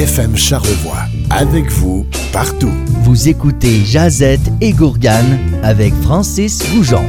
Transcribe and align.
FM 0.00 0.34
Charlevoix. 0.34 1.02
Avec 1.28 1.70
vous, 1.70 2.06
partout. 2.32 2.72
Vous 3.02 3.28
écoutez 3.28 3.84
Jazette 3.84 4.40
et 4.62 4.72
Gourgane 4.72 5.38
avec 5.62 5.92
Francis 5.92 6.62
Goujon. 6.72 7.04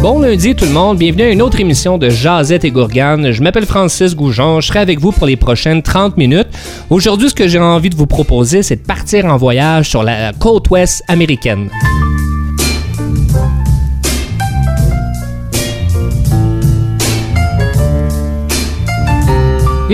Bon 0.00 0.18
lundi 0.18 0.56
tout 0.56 0.64
le 0.64 0.72
monde, 0.72 0.98
bienvenue 0.98 1.22
à 1.22 1.30
une 1.30 1.42
autre 1.42 1.60
émission 1.60 1.96
de 1.96 2.10
Jazette 2.10 2.64
et 2.64 2.72
Gourgane. 2.72 3.30
Je 3.30 3.40
m'appelle 3.40 3.66
Francis 3.66 4.16
Goujon, 4.16 4.60
je 4.60 4.66
serai 4.66 4.80
avec 4.80 4.98
vous 4.98 5.12
pour 5.12 5.28
les 5.28 5.36
prochaines 5.36 5.80
30 5.80 6.16
minutes. 6.16 6.48
Aujourd'hui, 6.90 7.30
ce 7.30 7.34
que 7.36 7.46
j'ai 7.46 7.60
envie 7.60 7.90
de 7.90 7.96
vous 7.96 8.08
proposer, 8.08 8.64
c'est 8.64 8.82
de 8.82 8.84
partir 8.84 9.26
en 9.26 9.36
voyage 9.36 9.88
sur 9.88 10.02
la 10.02 10.32
côte 10.32 10.68
ouest 10.70 11.04
américaine. 11.06 11.70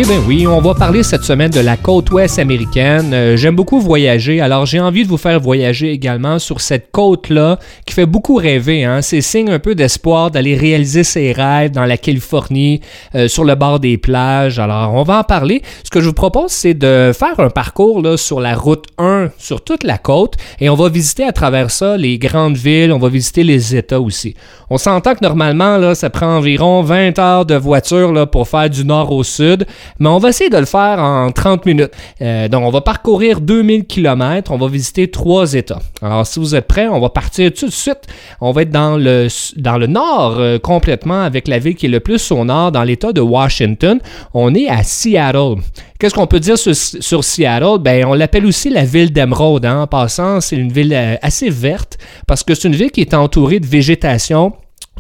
Eh 0.01 0.03
bien 0.03 0.23
oui, 0.29 0.47
on 0.47 0.61
va 0.61 0.75
parler 0.75 1.03
cette 1.03 1.25
semaine 1.25 1.51
de 1.51 1.59
la 1.59 1.77
côte 1.77 2.13
ouest 2.13 2.39
américaine. 2.39 3.13
Euh, 3.13 3.37
J'aime 3.37 3.57
beaucoup 3.57 3.81
voyager, 3.81 4.41
alors 4.41 4.65
j'ai 4.65 4.79
envie 4.79 5.03
de 5.03 5.09
vous 5.09 5.17
faire 5.17 5.41
voyager 5.41 5.91
également 5.91 6.39
sur 6.39 6.61
cette 6.61 6.93
côte-là 6.93 7.59
qui 7.85 7.95
fait 7.95 8.07
beaucoup 8.07 8.37
rêver. 8.37 8.85
Hein? 8.85 9.03
C'est 9.03 9.21
signe 9.21 9.51
un 9.51 9.59
peu 9.59 9.75
d'espoir 9.75 10.31
d'aller 10.31 10.55
réaliser 10.55 11.03
ses 11.03 11.33
rêves 11.33 11.73
dans 11.73 11.85
la 11.85 11.97
Californie, 11.97 12.81
euh, 13.17 13.27
sur 13.27 13.43
le 13.43 13.57
bord 13.57 13.81
des 13.81 13.99
plages. 13.99 14.61
Alors 14.61 14.95
on 14.95 15.03
va 15.03 15.19
en 15.19 15.25
parler. 15.25 15.63
Ce 15.83 15.91
que 15.91 16.01
je 16.01 16.07
vous 16.07 16.15
propose, 16.15 16.53
c'est 16.53 16.75
de 16.75 17.11
faire 17.13 17.41
un 17.41 17.51
parcours 17.51 18.01
sur 18.21 18.39
la 18.39 18.55
route 18.55 18.85
1, 18.99 19.31
sur 19.37 19.65
toute 19.65 19.83
la 19.83 19.99
côte, 19.99 20.35
et 20.61 20.71
on 20.71 20.77
va 20.77 20.89
visiter 20.91 21.25
à 21.25 21.33
travers 21.33 21.73
ça 21.73 21.97
les 21.97 22.19
grandes 22.19 22.57
villes, 22.57 22.93
on 22.93 23.01
va 23.01 23.09
visiter 23.09 23.43
les 23.43 23.75
États 23.75 24.01
aussi. 24.01 24.35
On 24.71 24.79
s'entend 24.79 25.17
que 25.17 25.25
normalement, 25.25 25.93
ça 25.97 26.09
prend 26.09 26.37
environ 26.37 26.83
20 26.83 27.19
heures 27.19 27.47
de 27.47 27.57
voiture 27.57 28.31
pour 28.31 28.47
faire 28.47 28.71
du 28.71 28.85
nord 28.85 29.11
au 29.11 29.25
sud 29.25 29.67
mais 29.99 30.09
on 30.09 30.19
va 30.19 30.31
essayer 30.31 30.51
de 30.51 30.59
le 30.59 30.67
faire 30.67 30.99
en 30.99 31.31
30 31.31 31.67
minutes. 31.67 31.91
Euh, 32.21 32.49
donc, 32.49 32.65
on 32.65 32.71
va 32.71 32.81
parcourir 32.81 33.41
2000 33.41 33.87
km, 33.87 34.53
on 34.53 34.59
va 34.59 34.69
visiter 34.69 35.11
trois 35.11 35.55
États. 35.55 35.81
Alors, 36.03 36.27
si 36.27 36.39
vous 36.39 36.55
êtes 36.55 36.67
prêts, 36.67 36.89
on 36.89 37.01
va 37.01 37.11
partir 37.11 37.53
tout 37.53 37.67
de 37.67 37.73
suite. 37.73 38.03
On 38.41 38.53
va 38.53 38.63
être 38.63 38.71
dans 38.71 38.97
le, 38.97 39.29
dans 39.57 39.79
le 39.79 39.87
nord 39.87 40.37
euh, 40.39 40.59
complètement 40.59 41.23
avec 41.23 41.49
la 41.49 41.59
ville 41.59 41.75
qui 41.75 41.87
est 41.87 41.91
le 41.91 42.01
plus 42.01 42.31
au 42.31 42.45
nord, 42.45 42.73
dans 42.73 42.83
l'État 42.83 43.13
de 43.13 43.21
Washington. 43.21 43.99
On 44.35 44.55
est 44.55 44.69
à 44.69 44.83
Seattle. 44.83 45.57
Qu'est-ce 45.99 46.15
qu'on 46.15 46.27
peut 46.29 46.41
dire 46.41 46.57
sur, 46.59 47.25
Seattle? 47.25 47.79
Ben, 47.81 48.05
on 48.05 48.15
l'appelle 48.15 48.47
aussi 48.47 48.71
la 48.71 48.85
ville 48.85 49.13
d'Emerald. 49.13 49.65
Hein. 49.65 49.83
En 49.83 49.87
passant, 49.87 50.41
c'est 50.41 50.57
une 50.57 50.73
ville 50.73 50.95
euh, 50.95 51.17
assez 51.23 51.51
verte 51.51 51.99
parce 52.27 52.45
que 52.45 52.55
c'est 52.55 52.69
une 52.69 52.77
ville 52.77 52.91
qui 52.91 53.01
est 53.01 53.15
entourée 53.15 53.59
de 53.61 53.67
végétation 53.67 54.53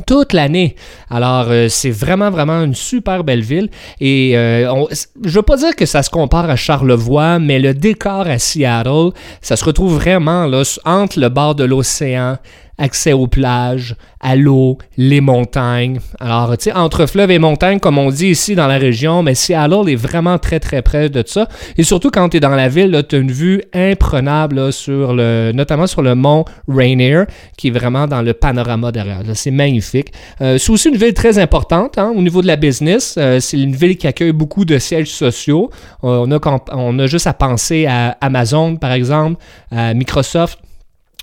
toute 0.07 0.33
l'année. 0.33 0.77
Alors, 1.11 1.47
euh, 1.49 1.69
c'est 1.69 1.91
vraiment, 1.91 2.31
vraiment 2.31 2.63
une 2.63 2.75
super 2.75 3.25
belle 3.25 3.43
ville. 3.43 3.69
Et 4.01 4.37
euh, 4.37 4.73
on, 4.73 4.89
je 4.91 5.31
veux 5.31 5.43
pas 5.43 5.57
dire 5.57 5.75
que 5.77 5.87
ça 5.87 6.03
se 6.03 6.11
compare 6.11 6.49
à 6.51 6.57
Charlevoix, 6.57 7.39
mais 7.39 7.59
le 7.59 7.75
décor 7.75 8.27
à 8.27 8.39
Seattle, 8.39 9.11
ça 9.41 9.57
se 9.57 9.65
retrouve 9.65 9.95
vraiment 9.95 10.47
là, 10.47 10.63
entre 10.85 11.21
le 11.21 11.29
bord 11.29 11.55
de 11.55 11.65
l'océan, 11.65 12.39
accès 12.79 13.13
aux 13.13 13.27
plages, 13.27 13.97
à 14.21 14.37
l'eau, 14.37 14.79
les 14.97 15.21
montagnes. 15.21 16.01
Alors, 16.21 16.57
tu 16.57 16.65
sais, 16.65 16.73
entre 16.73 17.07
fleuve 17.07 17.31
et 17.31 17.39
montagne, 17.39 17.79
comme 17.79 17.99
on 17.99 18.11
dit 18.11 18.29
ici 18.29 18.55
dans 18.55 18.67
la 18.67 18.79
région, 18.79 19.23
mais 19.23 19.35
Seattle 19.35 19.89
est 19.89 19.97
vraiment 19.97 20.39
très, 20.39 20.61
très 20.61 20.83
près 20.83 21.09
de 21.09 21.23
ça. 21.27 21.49
Et 21.77 21.83
surtout, 21.83 22.11
quand 22.11 22.29
tu 22.29 22.39
es 22.39 22.41
dans 22.41 22.51
la 22.51 22.69
ville, 22.69 23.03
tu 23.09 23.17
as 23.17 23.19
une 23.19 23.31
vue 23.31 23.63
imprenable 23.73 24.73
sur 24.73 25.15
le, 25.15 25.53
notamment 25.55 25.87
sur 25.87 26.03
le 26.03 26.15
mont 26.15 26.45
Rainier, 26.69 27.25
qui 27.57 27.69
est 27.69 27.73
vraiment 27.73 28.07
dans 28.07 28.23
le 28.23 28.33
panorama 28.33 28.93
derrière. 28.93 29.23
C'est 29.35 29.51
magnifique. 29.51 30.13
Euh, 30.41 30.59
c'est 30.59 30.71
aussi 30.71 30.89
une 30.89 30.97
ville 30.97 31.15
très 31.15 31.39
importante 31.39 31.99
hein, 31.99 32.13
au 32.15 32.23
niveau 32.23 32.43
de 32.43 32.47
la 32.47 32.57
business. 32.57 33.15
Euh, 33.19 33.41
c'est 33.41 33.61
une 33.61 33.75
ville 33.75 33.97
qui 33.97 34.07
accueille 34.07 34.33
beaucoup 34.33 34.65
de 34.65 34.79
sièges 34.79 35.11
sociaux. 35.11 35.71
on, 36.03 36.31
a, 36.31 36.61
on 36.73 36.99
a 36.99 37.07
juste 37.07 37.27
à 37.27 37.35
penser 37.35 37.87
à 37.87 38.17
Amazon, 38.21 38.77
par 38.77 38.93
exemple, 38.93 39.41
à 39.71 39.95
Microsoft, 39.95 40.59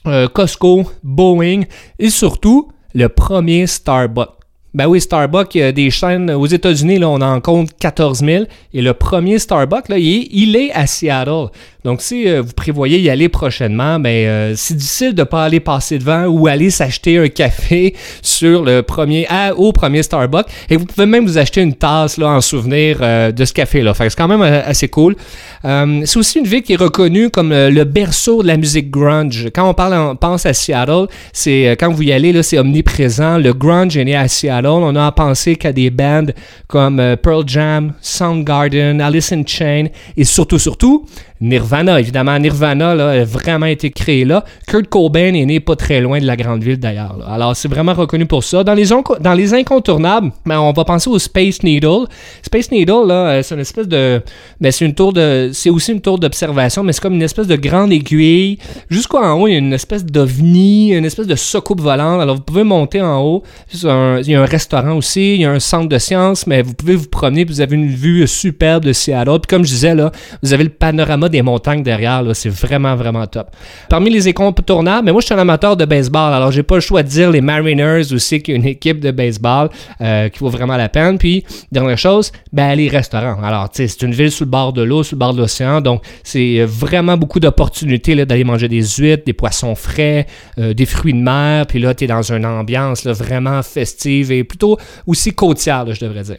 euh, 0.07 0.27
Costco, 0.27 0.83
Boeing 1.03 1.61
et 1.99 2.09
surtout 2.09 2.69
le 2.93 3.09
premier 3.09 3.67
Starbucks. 3.67 4.29
Ben 4.75 4.87
oui, 4.87 4.99
Starbucks, 4.99 5.55
il 5.55 5.59
y 5.59 5.63
a 5.63 5.71
des 5.71 5.89
chaînes 5.89 6.29
aux 6.31 6.47
États-Unis, 6.47 6.99
là, 6.99 7.07
on 7.07 7.21
en 7.21 7.39
compte 7.39 7.69
14 7.79 8.19
000. 8.19 8.43
Et 8.73 8.81
le 8.81 8.93
premier 8.93 9.39
Starbucks, 9.39 9.87
là, 9.87 9.97
est, 9.97 10.27
il 10.31 10.57
est 10.57 10.71
à 10.73 10.85
Seattle. 10.85 11.47
Donc, 11.85 12.01
si 12.01 12.27
euh, 12.27 12.41
vous 12.41 12.53
prévoyez 12.53 12.99
y 12.99 13.11
aller 13.11 13.29
prochainement, 13.29 13.99
ben, 13.99 14.09
euh, 14.09 14.53
c'est 14.57 14.75
difficile 14.75 15.13
de 15.13 15.21
ne 15.21 15.23
pas 15.23 15.45
aller 15.45 15.59
passer 15.59 15.99
devant 15.99 16.25
ou 16.25 16.47
aller 16.47 16.71
s'acheter 16.71 17.19
un 17.19 17.27
café 17.27 17.95
sur 18.23 18.63
le 18.63 18.81
premier, 18.81 19.27
au 19.55 19.71
premier 19.71 20.01
Starbucks. 20.01 20.47
Et 20.71 20.77
vous 20.77 20.85
pouvez 20.85 21.05
même 21.05 21.27
vous 21.27 21.37
acheter 21.37 21.61
une 21.61 21.75
tasse 21.75 22.17
là, 22.17 22.29
en 22.29 22.41
souvenir 22.41 22.97
euh, 23.01 23.31
de 23.31 23.45
ce 23.45 23.53
café-là. 23.53 23.93
c'est 23.95 24.15
quand 24.15 24.27
même 24.27 24.41
assez 24.41 24.87
cool. 24.87 25.15
c'est 25.63 26.17
aussi 26.17 26.39
une 26.39 26.47
ville 26.47 26.63
qui 26.63 26.73
est 26.73 26.81
reconnue 26.81 27.29
comme 27.29 27.51
le 27.51 27.83
berceau 27.83 28.41
de 28.41 28.47
la 28.47 28.57
musique 28.57 28.89
grunge. 28.89 29.49
Quand 29.53 29.69
on 29.69 29.75
parle, 29.75 30.17
pense 30.17 30.47
à 30.47 30.53
Seattle, 30.53 31.05
c'est 31.33 31.77
quand 31.79 31.91
vous 31.91 32.01
y 32.01 32.11
allez, 32.11 32.41
c'est 32.41 32.57
omniprésent. 32.57 33.37
Le 33.37 33.53
grunge 33.53 33.95
est 33.95 34.05
né 34.05 34.15
à 34.15 34.27
Seattle. 34.27 34.67
On 34.67 34.95
a 34.95 35.05
à 35.05 35.11
penser 35.11 35.55
qu'à 35.55 35.71
des 35.71 35.91
bands 35.91 36.31
comme 36.67 37.15
Pearl 37.21 37.43
Jam, 37.45 37.93
Soundgarden, 38.01 39.01
Alice 39.01 39.31
in 39.31 39.43
Chain 39.45 39.85
et 40.17 40.23
surtout, 40.23 40.59
surtout, 40.59 41.05
Nirvana, 41.41 41.99
évidemment. 41.99 42.39
Nirvana 42.39 42.91
a 42.91 43.23
vraiment 43.25 43.65
été 43.65 43.91
créé 43.91 44.23
là. 44.23 44.45
Kurt 44.67 44.87
Cobain 44.87 45.33
est 45.33 45.45
né 45.45 45.59
pas 45.59 45.75
très 45.75 45.99
loin 45.99 46.19
de 46.19 46.25
la 46.25 46.37
grande 46.37 46.63
ville 46.63 46.79
d'ailleurs. 46.79 47.17
Alors 47.27 47.55
c'est 47.55 47.67
vraiment 47.67 47.93
reconnu 47.93 48.25
pour 48.25 48.43
ça. 48.43 48.63
Dans 48.63 48.73
les, 48.73 48.85
dans 49.19 49.33
les 49.33 49.53
incontournables, 49.53 50.31
ben, 50.45 50.59
on 50.59 50.71
va 50.71 50.85
penser 50.85 51.09
au 51.09 51.19
Space 51.19 51.61
Needle. 51.63 52.05
Space 52.41 52.71
Needle, 52.71 53.07
là, 53.07 53.27
euh, 53.27 53.43
c'est 53.43 53.55
une 53.55 53.61
espèce 53.61 53.87
de. 53.87 54.21
Ben, 54.61 54.71
c'est 54.71 54.85
une 54.85 54.95
tour 54.95 55.11
de. 55.11 55.49
C'est 55.53 55.69
aussi 55.69 55.91
une 55.91 56.01
tour 56.01 56.19
d'observation, 56.19 56.83
mais 56.83 56.93
c'est 56.93 57.01
comme 57.01 57.15
une 57.15 57.21
espèce 57.21 57.47
de 57.47 57.55
grande 57.57 57.91
aiguille. 57.91 58.57
Jusqu'en 58.89 59.33
haut, 59.33 59.47
il 59.47 59.51
y 59.51 59.55
a 59.55 59.59
une 59.59 59.73
espèce 59.73 60.05
d'ovni, 60.05 60.93
une 60.93 61.05
espèce 61.05 61.27
de 61.27 61.35
soucoupe 61.35 61.81
volante. 61.81 62.21
Alors 62.21 62.35
vous 62.35 62.43
pouvez 62.43 62.63
monter 62.63 63.01
en 63.01 63.21
haut. 63.21 63.43
il 63.73 64.29
y 64.29 64.35
a 64.35 64.41
un 64.41 64.45
restaurant 64.45 64.93
aussi, 64.93 65.35
il 65.35 65.41
y 65.41 65.45
a 65.45 65.51
un 65.51 65.59
centre 65.59 65.89
de 65.89 65.97
sciences, 65.97 66.47
mais 66.47 66.61
vous 66.61 66.73
pouvez 66.73 66.95
vous 66.95 67.09
promener, 67.09 67.43
vous 67.43 67.59
avez 67.59 67.75
une 67.75 67.87
vue 67.87 68.25
superbe 68.25 68.85
de 68.85 68.93
Seattle. 68.93 69.39
Puis 69.41 69.49
comme 69.49 69.65
je 69.65 69.71
disais, 69.71 69.95
là, 69.95 70.11
vous 70.41 70.53
avez 70.53 70.63
le 70.63 70.69
panorama 70.69 71.29
des 71.35 71.41
montagnes 71.41 71.83
derrière. 71.83 72.23
C'est 72.33 72.49
vraiment, 72.49 72.95
vraiment 72.95 73.25
top. 73.27 73.47
Parmi 73.89 74.09
les 74.09 74.27
incontournables, 74.27 75.05
mais 75.05 75.11
moi, 75.11 75.21
je 75.21 75.25
suis 75.25 75.35
un 75.35 75.39
amateur 75.39 75.75
de 75.75 75.85
baseball. 75.85 76.33
Alors, 76.33 76.51
j'ai 76.51 76.63
pas 76.63 76.75
le 76.75 76.81
choix 76.81 77.03
de 77.03 77.07
dire 77.07 77.29
les 77.31 77.41
Mariners 77.41 78.13
aussi, 78.13 78.41
qui 78.41 78.51
est 78.51 78.55
une 78.55 78.65
équipe 78.65 78.99
de 78.99 79.11
baseball 79.11 79.69
euh, 80.01 80.29
qui 80.29 80.39
vaut 80.39 80.49
vraiment 80.49 80.77
la 80.77 80.89
peine. 80.89 81.17
Puis, 81.17 81.43
dernière 81.71 81.97
chose, 81.97 82.31
ben, 82.53 82.75
les 82.75 82.87
restaurants. 82.87 83.41
Alors, 83.43 83.69
tu 83.69 83.77
sais, 83.77 83.87
c'est 83.87 84.05
une 84.05 84.13
ville 84.13 84.31
sur 84.31 84.45
le 84.45 84.51
bord 84.51 84.73
de 84.73 84.81
l'eau, 84.81 85.03
sur 85.03 85.15
le 85.15 85.19
bord 85.19 85.33
de 85.33 85.39
l'océan. 85.39 85.81
Donc, 85.81 86.03
c'est 86.23 86.63
vraiment 86.65 87.17
beaucoup 87.17 87.39
d'opportunités 87.39 88.25
d'aller 88.25 88.43
manger 88.43 88.67
des 88.67 88.83
huîtres, 88.83 89.23
des 89.25 89.33
poissons 89.33 89.75
frais, 89.75 90.25
euh, 90.57 90.73
des 90.73 90.85
fruits 90.85 91.13
de 91.13 91.19
mer. 91.19 91.65
Puis 91.67 91.79
là, 91.79 91.93
tu 91.93 92.05
es 92.05 92.07
dans 92.07 92.31
une 92.31 92.45
ambiance 92.45 93.05
vraiment 93.05 93.61
festive 93.61 94.31
et 94.31 94.43
plutôt 94.43 94.77
aussi 95.05 95.33
côtière, 95.33 95.85
je 95.93 95.99
devrais 95.99 96.23
dire. 96.23 96.37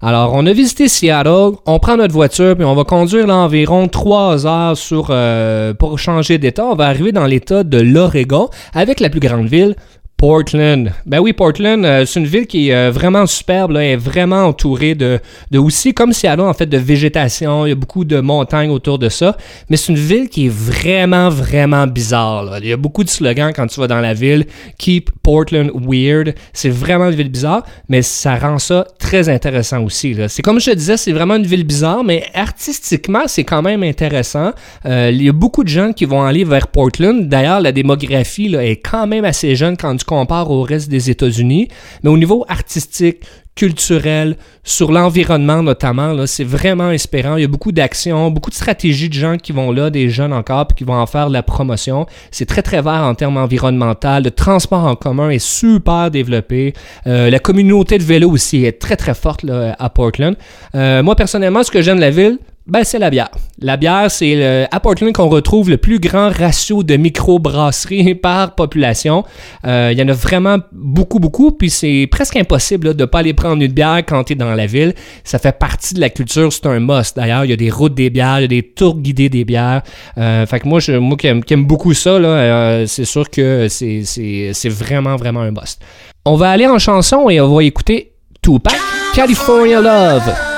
Alors, 0.00 0.32
on 0.34 0.46
a 0.46 0.52
visité 0.52 0.86
Seattle, 0.86 1.56
on 1.66 1.80
prend 1.80 1.96
notre 1.96 2.14
voiture, 2.14 2.54
puis 2.54 2.64
on 2.64 2.76
va 2.76 2.84
conduire 2.84 3.26
là, 3.26 3.34
environ 3.34 3.88
trois 3.88 4.46
heures 4.46 4.76
sur, 4.76 5.08
euh, 5.10 5.74
pour 5.74 5.98
changer 5.98 6.38
d'état. 6.38 6.66
On 6.66 6.76
va 6.76 6.86
arriver 6.86 7.10
dans 7.10 7.26
l'état 7.26 7.64
de 7.64 7.80
l'Oregon, 7.80 8.48
avec 8.74 9.00
la 9.00 9.10
plus 9.10 9.18
grande 9.18 9.48
ville, 9.48 9.74
Portland. 10.18 10.92
Ben 11.06 11.20
oui, 11.20 11.32
Portland, 11.32 11.84
euh, 11.84 12.04
c'est 12.04 12.18
une 12.18 12.26
ville 12.26 12.48
qui 12.48 12.70
est 12.70 12.74
euh, 12.74 12.90
vraiment 12.90 13.24
superbe, 13.24 13.70
là, 13.70 13.84
est 13.84 13.94
vraiment 13.94 14.46
entourée 14.46 14.96
de, 14.96 15.20
aussi, 15.56 15.94
comme 15.94 16.12
Seattle, 16.12 16.40
en 16.40 16.52
fait, 16.54 16.66
de 16.66 16.76
végétation. 16.76 17.66
Il 17.66 17.68
y 17.68 17.72
a 17.72 17.76
beaucoup 17.76 18.04
de 18.04 18.18
montagnes 18.18 18.70
autour 18.70 18.98
de 18.98 19.08
ça. 19.08 19.36
Mais 19.70 19.76
c'est 19.76 19.92
une 19.92 19.98
ville 19.98 20.28
qui 20.28 20.46
est 20.46 20.52
vraiment, 20.52 21.28
vraiment 21.28 21.86
bizarre. 21.86 22.58
Il 22.60 22.66
y 22.66 22.72
a 22.72 22.76
beaucoup 22.76 23.04
de 23.04 23.08
slogans 23.08 23.52
quand 23.54 23.68
tu 23.68 23.78
vas 23.78 23.86
dans 23.86 24.00
la 24.00 24.12
ville. 24.12 24.46
Keep 24.76 25.12
Portland 25.22 25.70
weird. 25.72 26.34
C'est 26.52 26.70
vraiment 26.70 27.10
une 27.10 27.14
ville 27.14 27.30
bizarre, 27.30 27.64
mais 27.88 28.02
ça 28.02 28.34
rend 28.34 28.58
ça 28.58 28.88
très 28.98 29.28
intéressant 29.28 29.84
aussi. 29.84 30.16
C'est 30.26 30.42
comme 30.42 30.58
je 30.58 30.72
te 30.72 30.74
disais, 30.74 30.96
c'est 30.96 31.12
vraiment 31.12 31.36
une 31.36 31.46
ville 31.46 31.64
bizarre, 31.64 32.02
mais 32.02 32.24
artistiquement, 32.34 33.22
c'est 33.28 33.44
quand 33.44 33.62
même 33.62 33.84
intéressant. 33.84 34.50
Euh, 34.84 35.10
il 35.12 35.22
y 35.22 35.28
a 35.28 35.32
beaucoup 35.32 35.62
de 35.62 35.68
gens 35.68 35.92
qui 35.92 36.06
vont 36.06 36.24
aller 36.24 36.42
vers 36.42 36.66
Portland. 36.66 37.28
D'ailleurs, 37.28 37.60
la 37.60 37.70
démographie 37.70 38.52
est 38.56 38.82
quand 38.82 39.06
même 39.06 39.24
assez 39.24 39.54
jeune 39.54 39.76
quand 39.76 39.96
tu 39.96 40.07
compare 40.08 40.50
au 40.50 40.62
reste 40.62 40.88
des 40.88 41.10
États-Unis. 41.10 41.68
Mais 42.02 42.10
au 42.10 42.18
niveau 42.18 42.44
artistique, 42.48 43.18
culturel, 43.58 44.36
sur 44.62 44.92
l'environnement 44.92 45.64
notamment, 45.64 46.26
c'est 46.26 46.44
vraiment 46.44 46.84
inspirant. 46.84 47.36
Il 47.36 47.42
y 47.42 47.44
a 47.44 47.48
beaucoup 47.48 47.72
d'actions, 47.72 48.30
beaucoup 48.30 48.50
de 48.50 48.54
stratégies 48.54 49.08
de 49.08 49.14
gens 49.14 49.36
qui 49.36 49.50
vont 49.50 49.72
là, 49.72 49.90
des 49.90 50.10
jeunes 50.10 50.32
encore, 50.32 50.68
puis 50.68 50.76
qui 50.76 50.84
vont 50.84 50.94
en 50.94 51.06
faire 51.06 51.26
de 51.26 51.32
la 51.32 51.42
promotion. 51.42 52.06
C'est 52.30 52.46
très, 52.46 52.62
très 52.62 52.82
vert 52.82 53.02
en 53.02 53.16
termes 53.16 53.36
environnementaux. 53.36 54.20
Le 54.22 54.30
transport 54.30 54.84
en 54.84 54.94
commun 54.94 55.30
est 55.30 55.44
super 55.44 56.12
développé. 56.12 56.72
Euh, 57.08 57.30
la 57.30 57.40
communauté 57.40 57.98
de 57.98 58.04
vélo 58.04 58.30
aussi 58.30 58.64
est 58.64 58.80
très, 58.80 58.94
très 58.94 59.14
forte 59.14 59.44
à 59.50 59.90
Portland. 59.90 60.36
Euh, 60.76 61.02
moi, 61.02 61.16
personnellement, 61.16 61.64
ce 61.64 61.72
que 61.72 61.82
j'aime 61.82 61.96
de 61.96 62.02
la 62.02 62.10
ville, 62.10 62.38
Ben, 62.68 62.84
c'est 62.84 62.98
la 62.98 63.08
bière. 63.08 63.30
La 63.60 63.78
bière, 63.78 64.10
c'est 64.10 64.68
à 64.70 64.80
Portland 64.80 65.10
qu'on 65.14 65.30
retrouve 65.30 65.70
le 65.70 65.78
plus 65.78 65.98
grand 65.98 66.28
ratio 66.30 66.82
de 66.82 66.96
microbrasseries 66.96 68.14
par 68.22 68.54
population. 68.54 69.24
Euh, 69.66 69.88
il 69.90 69.98
y 69.98 70.02
en 70.02 70.08
a 70.08 70.12
vraiment 70.12 70.58
beaucoup, 70.72 71.18
beaucoup, 71.18 71.50
puis 71.50 71.70
c'est 71.70 72.06
presque 72.10 72.36
impossible 72.36 72.94
de 72.94 73.04
ne 73.04 73.06
pas 73.06 73.20
aller 73.20 73.32
prendre 73.32 73.62
une 73.62 73.72
bière 73.72 74.02
quand 74.06 74.24
tu 74.24 74.34
es 74.34 74.36
dans 74.36 74.54
la 74.54 74.66
ville. 74.66 74.94
Ça 75.24 75.38
fait 75.38 75.58
partie 75.58 75.94
de 75.94 76.00
la 76.00 76.10
culture, 76.10 76.52
c'est 76.52 76.66
un 76.66 76.78
must. 76.78 77.16
D'ailleurs, 77.16 77.46
il 77.46 77.50
y 77.50 77.54
a 77.54 77.56
des 77.56 77.70
routes 77.70 77.94
des 77.94 78.10
bières, 78.10 78.40
il 78.40 78.42
y 78.42 78.44
a 78.44 78.48
des 78.48 78.62
tours 78.62 78.98
guidés 78.98 79.30
des 79.30 79.46
bières. 79.46 79.80
Euh, 80.18 80.44
fait 80.44 80.60
que 80.60 80.68
moi, 80.68 80.78
je, 80.78 80.92
moi 80.92 81.16
qui, 81.16 81.26
aime, 81.26 81.64
beaucoup 81.64 81.94
ça, 81.94 82.10
euh, 82.10 82.84
c'est 82.86 83.06
sûr 83.06 83.30
que 83.30 83.66
c'est 83.68 84.68
vraiment, 84.68 85.16
vraiment 85.16 85.40
un 85.40 85.52
must. 85.52 85.80
On 86.26 86.36
va 86.36 86.50
aller 86.50 86.66
en 86.66 86.78
chanson 86.78 87.30
et 87.30 87.40
on 87.40 87.54
va 87.54 87.64
écouter 87.64 88.12
Tupac, 88.42 88.76
California 89.14 89.80
Love. 89.80 90.57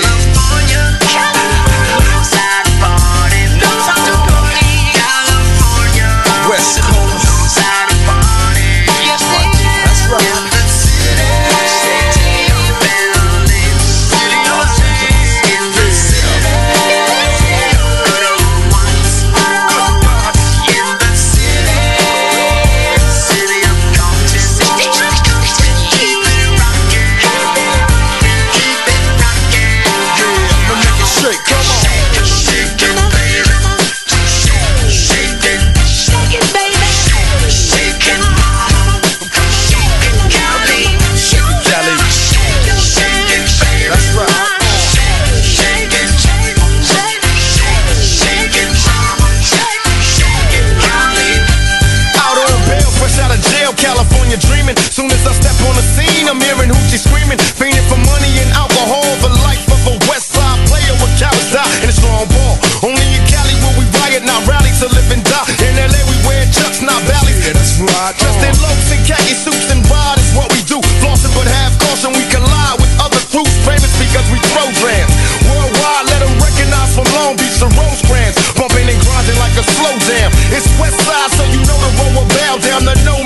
God. 68.11 68.19
Dressed 68.19 68.43
in 68.43 68.55
loafs 68.63 68.91
and 68.91 69.01
khaki 69.07 69.35
suits 69.35 69.71
and 69.71 69.81
wide 69.87 70.19
is 70.19 70.31
what 70.35 70.51
we 70.51 70.61
do. 70.67 70.79
Flossing 70.99 71.31
but 71.35 71.47
have 71.47 71.77
caution, 71.79 72.11
we 72.11 72.23
collide 72.27 72.79
with 72.79 72.91
other 72.99 73.21
crews. 73.31 73.47
Famous 73.63 73.91
because 73.99 74.27
we 74.31 74.39
throw 74.51 74.67
grams 74.81 75.13
Worldwide, 75.47 76.05
let 76.11 76.19
them 76.19 76.35
recognize 76.39 76.91
from 76.95 77.07
Long 77.15 77.35
Beach 77.37 77.55
to 77.63 77.67
Rosecrans. 77.71 78.35
Bumping 78.57 78.87
and 78.89 78.99
grinding 78.99 79.39
like 79.39 79.55
a 79.55 79.63
slow 79.63 79.95
jam. 80.07 80.31
It's 80.51 80.67
West 80.79 80.99
Side, 81.07 81.31
so 81.37 81.43
you 81.51 81.61
know 81.63 81.77
the 81.79 81.91
road 81.99 82.13
will 82.19 82.29
bow 82.35 82.57
down 82.59 82.83
the 82.85 82.95
nose. 83.07 83.20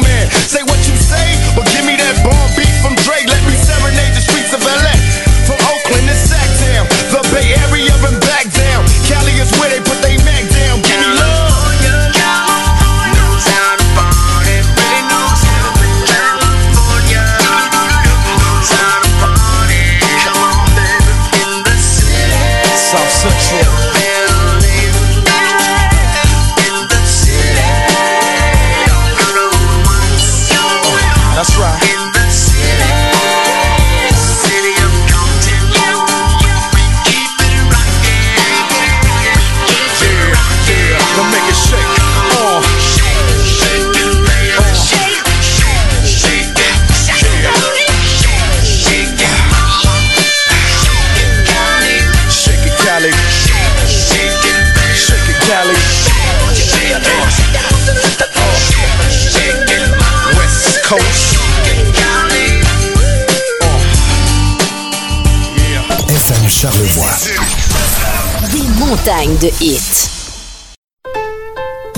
De 69.42 69.48
hits. 69.62 70.10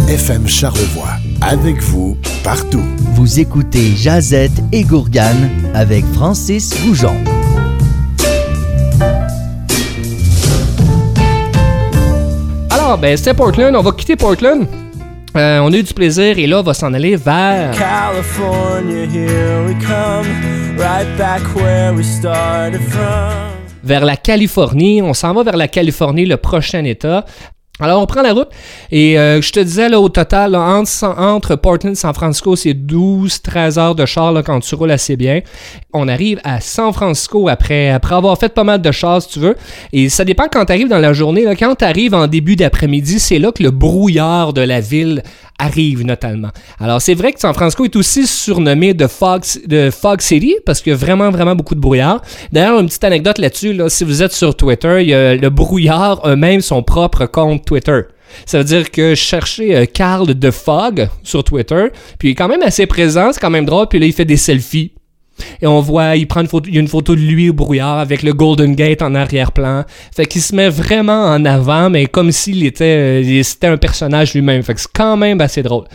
FM 0.08 0.48
Charlevoix, 0.48 1.17
avec 1.41 1.82
vous 1.82 2.17
partout. 2.44 2.82
Vous 3.13 3.39
écoutez 3.39 3.96
Jazette 3.96 4.63
et 4.72 4.84
Gourgane 4.84 5.50
avec 5.74 6.06
Francis 6.13 6.74
Goujon. 6.84 7.15
Alors, 12.70 12.98
ben, 12.98 13.17
c'est 13.17 13.34
Portland. 13.34 13.75
On 13.75 13.82
va 13.82 13.91
quitter 13.91 14.15
Portland. 14.15 14.65
Euh, 15.36 15.60
on 15.60 15.72
a 15.74 15.77
eu 15.77 15.84
du 15.84 15.94
plaisir 15.94 16.39
et 16.39 16.48
là, 16.48 16.62
on 16.62 16.63
va 16.63 16.74
s'en 16.74 16.94
aller 16.94 17.15
vers. 17.15 17.72
California, 17.75 19.06
here 19.06 19.65
we 19.67 19.75
come, 19.86 20.25
right 20.77 21.08
back 21.17 21.41
where 21.56 21.94
we 21.94 22.03
started 22.03 22.82
from 22.82 23.57
vers 23.88 24.06
la 24.06 24.17
Californie. 24.17 25.01
On 25.01 25.13
s'en 25.13 25.34
va 25.34 25.44
vers 25.44 25.58
la 25.58 25.67
Californie, 25.67 26.25
le 26.25 26.38
prochain 26.38 26.84
État. 26.84 27.25
Alors, 27.79 28.01
on 28.01 28.08
prend 28.08 28.24
la 28.24 28.34
route 28.34 28.50
et 28.91 29.20
euh, 29.20 29.39
je 29.39 29.51
te 29.51 29.60
disais, 29.60 29.88
là, 29.88 30.01
au 30.01 30.10
total, 30.10 30.56
entre, 30.56 31.56
Portland 31.56 31.94
et 31.94 31.96
San 31.96 32.12
Francisco, 32.12 32.56
c'est 32.56 32.74
12-13 32.74 33.77
heures 33.77 33.94
de 33.94 34.03
char 34.08 34.34
quand 34.44 34.62
tu 34.62 34.74
roules 34.74 34.89
assez 34.89 35.15
bien. 35.15 35.41
On 35.94 36.08
arrive 36.08 36.39
à 36.44 36.60
San 36.60 36.91
Francisco 36.91 37.48
après, 37.50 37.89
après 37.89 38.15
avoir 38.15 38.36
fait 38.39 38.50
pas 38.50 38.63
mal 38.63 38.82
de 38.82 38.91
chars, 38.91 39.22
si 39.22 39.29
tu 39.29 39.39
veux. 39.39 39.56
Et 39.94 40.10
ça 40.10 40.25
dépend 40.25 40.46
quand 40.51 40.65
tu 40.65 40.74
arrives 40.74 40.89
dans 40.89 40.98
la 40.98 41.13
journée. 41.13 41.46
Quand 41.56 41.75
tu 41.75 41.86
arrives 41.86 42.15
en 42.15 42.25
début 42.25 42.56
d'après-midi, 42.56 43.20
c'est 43.20 43.38
là 43.38 43.51
que 43.51 43.62
le 43.62 43.70
brouillard 43.70 44.53
de 44.53 44.62
la 44.62 44.79
ville 44.79 45.22
arrive 45.60 46.06
notamment. 46.06 46.50
Alors, 46.80 47.02
c'est 47.02 47.14
vrai 47.14 47.34
que 47.34 47.40
San 47.40 47.54
Francisco 47.54 47.86
est 47.86 47.96
aussi 47.96 48.28
surnommé 48.28 48.94
de 48.94 49.08
Fog, 49.08 49.42
de 49.66 49.90
Fog 49.90 50.22
City 50.22 50.56
parce 50.66 50.82
qu'il 50.82 50.92
y 50.92 50.94
a 50.94 50.98
vraiment, 50.98 51.32
vraiment 51.32 51.56
beaucoup 51.56 51.76
de 51.76 51.80
brouillard. 51.80 52.22
D'ailleurs, 52.52 52.80
une 52.80 52.88
petite 52.88 53.04
anecdote 53.04 53.38
là-dessus, 53.38 53.74
là, 53.74 53.90
si 53.90 54.04
vous 54.04 54.22
êtes 54.22 54.34
sur 54.34 54.56
Twitter, 54.56 55.02
il 55.02 55.10
y 55.10 55.14
a 55.14 55.36
le 55.36 55.50
brouillard 55.50 56.26
a 56.26 56.36
même 56.36 56.62
son 56.62 56.84
propre 56.84 57.26
compte 57.26 57.66
Twitter. 57.66 58.02
Ça 58.46 58.58
veut 58.58 58.64
dire 58.64 58.92
que 58.92 59.16
je 59.16 59.22
cherchais 59.22 59.76
euh, 59.76 59.86
Carl 59.86 60.28
de 60.28 60.52
Fog 60.52 61.10
sur 61.24 61.44
Twitter, 61.44 61.88
puis 62.20 62.30
il 62.30 62.32
est 62.32 62.36
quand 62.36 62.48
même 62.48 62.62
assez 62.62 62.86
présent, 62.86 63.32
c'est 63.32 63.40
quand 63.40 63.50
même 63.50 63.66
drôle, 63.66 63.88
puis 63.88 64.00
là 64.00 64.06
il 64.06 64.14
fait 64.14 64.26
des 64.26 64.38
selfies. 64.38 64.92
Et 65.62 65.67
on 65.67 65.79
voit, 65.82 66.15
il 66.15 66.27
prend 66.27 66.41
une 66.41 66.48
photo, 66.48 66.67
il 66.67 66.75
y 66.75 66.77
a 66.77 66.82
une 66.82 66.88
photo 66.88 67.15
de 67.15 67.22
lui 67.22 67.50
au 67.50 67.53
brouillard 67.53 68.00
avec 68.00 68.24
le 68.24 68.34
Golden 68.34 68.75
Gate 68.75 69.01
en 69.01 69.15
arrière-plan. 69.15 69.84
Fait 70.15 70.25
qu'il 70.25 70.41
se 70.41 70.56
met 70.56 70.70
vraiment 70.70 71.25
en 71.25 71.44
avant, 71.46 71.89
mais 71.89 72.06
comme 72.06 72.32
s'il 72.32 72.65
était, 72.65 73.24
euh, 73.24 73.44
un 73.63 73.77
personnage 73.77 74.34
lui-même. 74.34 74.63
Fait 74.63 74.74
que 74.74 74.82
c'est 74.82 74.91
quand 74.94 75.17
même 75.17 75.41
assez 75.41 75.63
drôle. 75.63 75.86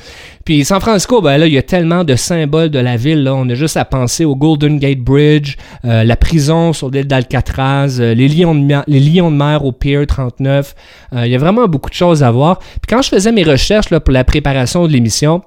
Puis 0.45 0.65
San 0.65 0.81
Francisco, 0.81 1.23
ben 1.23 1.39
là, 1.39 1.47
il 1.47 1.53
y 1.53 1.59
a 1.59 1.63
tellement 1.63 2.03
de 2.03 2.17
symboles 2.17 2.71
de 2.71 2.81
la 2.81 2.97
ville. 2.97 3.23
Là. 3.23 3.35
On 3.35 3.49
a 3.49 3.55
juste 3.55 3.77
à 3.77 3.85
penser 3.85 4.25
au 4.25 4.35
Golden 4.35 4.79
Gate 4.79 4.99
Bridge, 4.99 5.57
euh, 5.85 6.03
la 6.03 6.17
prison 6.17 6.73
sur 6.73 6.91
l'île 6.91 7.07
d'Alcatraz, 7.07 8.01
euh, 8.01 8.15
les, 8.15 8.29
lions 8.29 8.55
de 8.55 8.83
les 8.89 9.01
lions 9.01 9.31
de 9.31 9.37
mer 9.37 9.65
au 9.65 9.73
Pier 9.73 10.05
39. 10.05 10.75
il 11.13 11.27
y 11.27 11.35
a 11.35 11.39
vraiment 11.39 11.69
beaucoup 11.69 11.91
de 11.91 11.95
choses 11.95 12.23
à 12.23 12.31
voir. 12.31 12.59
Puis 12.59 12.89
quand 12.89 13.03
je 13.03 13.09
faisais 13.09 13.33
mes 13.33 13.45
recherches 13.45 13.91
là, 13.91 14.01
pour 14.01 14.13
la 14.13 14.25
préparation 14.25 14.87
de 14.87 14.93
l'émission, 14.93 15.43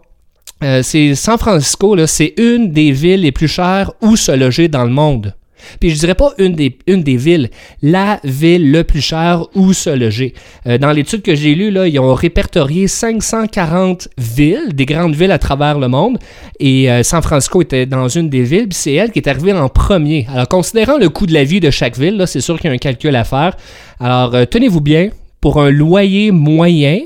euh, 0.63 0.81
c'est 0.83 1.15
San 1.15 1.37
Francisco, 1.37 1.95
c'est 2.07 2.33
une 2.37 2.71
des 2.71 2.91
villes 2.91 3.21
les 3.21 3.31
plus 3.31 3.47
chères 3.47 3.91
où 4.01 4.15
se 4.15 4.31
loger 4.31 4.67
dans 4.67 4.83
le 4.83 4.89
monde. 4.91 5.33
Puis 5.79 5.89
je 5.89 5.99
dirais 5.99 6.15
pas 6.15 6.31
une 6.37 6.53
des, 6.53 7.17
villes, 7.17 7.49
la 7.81 8.19
ville 8.23 8.71
le 8.71 8.83
plus 8.83 9.01
chère 9.01 9.45
où 9.55 9.73
se 9.73 9.89
loger. 9.89 10.33
Euh, 10.67 10.77
dans 10.77 10.91
l'étude 10.91 11.23
que 11.23 11.35
j'ai 11.35 11.55
lue, 11.55 11.71
là, 11.71 11.87
ils 11.87 11.99
ont 11.99 12.13
répertorié 12.13 12.87
540 12.87 14.07
villes, 14.17 14.73
des 14.73 14.85
grandes 14.85 15.15
villes 15.15 15.31
à 15.31 15.39
travers 15.39 15.79
le 15.79 15.87
monde, 15.87 16.19
et 16.59 16.89
euh, 16.91 17.03
San 17.03 17.21
Francisco 17.21 17.61
était 17.61 17.85
dans 17.85 18.07
une 18.07 18.29
des 18.29 18.43
villes, 18.43 18.69
puis 18.69 18.77
c'est 18.77 18.93
elle 18.93 19.11
qui 19.11 19.19
est 19.19 19.27
arrivée 19.27 19.53
en 19.53 19.67
premier. 19.69 20.27
Alors, 20.31 20.47
considérant 20.47 20.97
le 20.97 21.09
coût 21.09 21.25
de 21.25 21.33
la 21.33 21.43
vie 21.43 21.59
de 21.59 21.71
chaque 21.71 21.97
ville, 21.97 22.23
c'est 22.27 22.41
sûr 22.41 22.59
qu'il 22.59 22.69
y 22.69 22.71
a 22.71 22.73
un 22.73 22.77
calcul 22.77 23.15
à 23.15 23.23
faire. 23.23 23.55
Alors, 23.99 24.35
tenez-vous 24.47 24.81
bien, 24.81 25.09
pour 25.41 25.61
un 25.61 25.69
loyer 25.69 26.31
moyen, 26.31 26.99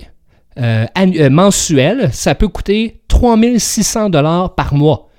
mensuel, 0.58 2.10
ça 2.12 2.36
peut 2.36 2.48
coûter 2.48 3.02
3600 3.08 4.10
dollars 4.10 4.56
par 4.56 4.74
mois. 4.74 5.10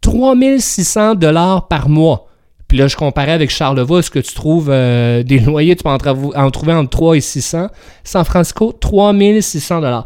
3600 0.00 1.14
dollars 1.16 1.68
par 1.68 1.88
mois. 1.88 2.28
Puis 2.68 2.76
là, 2.76 2.86
je 2.86 2.96
comparais 2.96 3.32
avec 3.32 3.48
Charlevoix, 3.48 4.02
ce 4.02 4.10
que 4.10 4.18
tu 4.18 4.34
trouves 4.34 4.68
euh, 4.70 5.22
des 5.22 5.38
loyers, 5.40 5.74
tu 5.74 5.82
peux 5.82 5.88
en, 5.88 6.50
trouver 6.50 6.74
entre 6.74 6.90
3 6.90 7.16
et 7.16 7.20
600. 7.20 7.68
San 8.04 8.24
Francisco, 8.24 8.72
3600 8.78 9.80
dollars. 9.80 10.04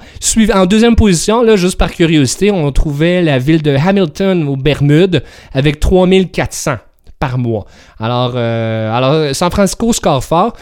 En 0.54 0.66
deuxième 0.66 0.94
position, 0.94 1.42
là, 1.42 1.56
juste 1.56 1.76
par 1.76 1.90
curiosité, 1.90 2.52
on 2.52 2.70
trouvait 2.70 3.20
la 3.20 3.40
ville 3.40 3.62
de 3.62 3.74
Hamilton 3.74 4.46
aux 4.46 4.56
Bermudes 4.56 5.24
avec 5.52 5.80
3400 5.80 6.76
par 7.18 7.36
mois. 7.36 7.66
Alors, 7.98 8.32
euh, 8.36 8.96
alors 8.96 9.34
San 9.34 9.50
Francisco 9.50 9.92
score 9.92 10.22
fort. 10.22 10.52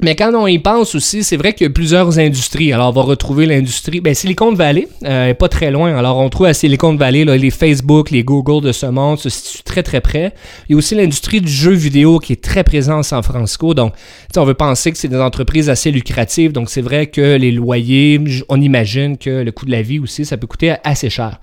Mais 0.00 0.16
quand 0.16 0.34
on 0.34 0.48
y 0.48 0.58
pense 0.58 0.96
aussi, 0.96 1.22
c'est 1.22 1.36
vrai 1.36 1.52
qu'il 1.52 1.64
y 1.64 1.70
a 1.70 1.72
plusieurs 1.72 2.18
industries. 2.18 2.72
Alors, 2.72 2.88
on 2.88 2.92
va 2.92 3.02
retrouver 3.02 3.46
l'industrie. 3.46 4.00
Ben, 4.00 4.14
Silicon 4.14 4.52
Valley, 4.52 4.88
euh, 5.04 5.32
pas 5.32 5.48
très 5.48 5.70
loin. 5.70 5.96
Alors, 5.96 6.18
on 6.18 6.28
trouve 6.28 6.46
à 6.46 6.54
Silicon 6.54 6.96
Valley 6.96 7.24
les 7.24 7.50
Facebook, 7.50 8.10
les 8.10 8.24
Google 8.24 8.64
de 8.66 8.72
ce 8.72 8.86
monde 8.86 9.20
se 9.20 9.28
situent 9.28 9.62
très, 9.62 9.84
très 9.84 10.00
près. 10.00 10.34
Il 10.68 10.72
y 10.72 10.74
a 10.74 10.78
aussi 10.78 10.96
l'industrie 10.96 11.40
du 11.40 11.52
jeu 11.52 11.70
vidéo 11.70 12.18
qui 12.18 12.32
est 12.32 12.42
très 12.42 12.64
présente 12.64 12.98
en 12.98 13.02
San 13.04 13.22
Francisco. 13.22 13.74
Donc, 13.74 13.94
on 14.36 14.44
veut 14.44 14.54
penser 14.54 14.90
que 14.90 14.98
c'est 14.98 15.06
des 15.06 15.20
entreprises 15.20 15.70
assez 15.70 15.92
lucratives. 15.92 16.50
Donc, 16.50 16.68
c'est 16.68 16.82
vrai 16.82 17.06
que 17.06 17.36
les 17.36 17.52
loyers, 17.52 18.20
on 18.48 18.60
imagine 18.60 19.16
que 19.16 19.30
le 19.30 19.52
coût 19.52 19.66
de 19.66 19.70
la 19.72 19.82
vie 19.82 20.00
aussi, 20.00 20.24
ça 20.24 20.36
peut 20.36 20.48
coûter 20.48 20.74
assez 20.82 21.10
cher. 21.10 21.38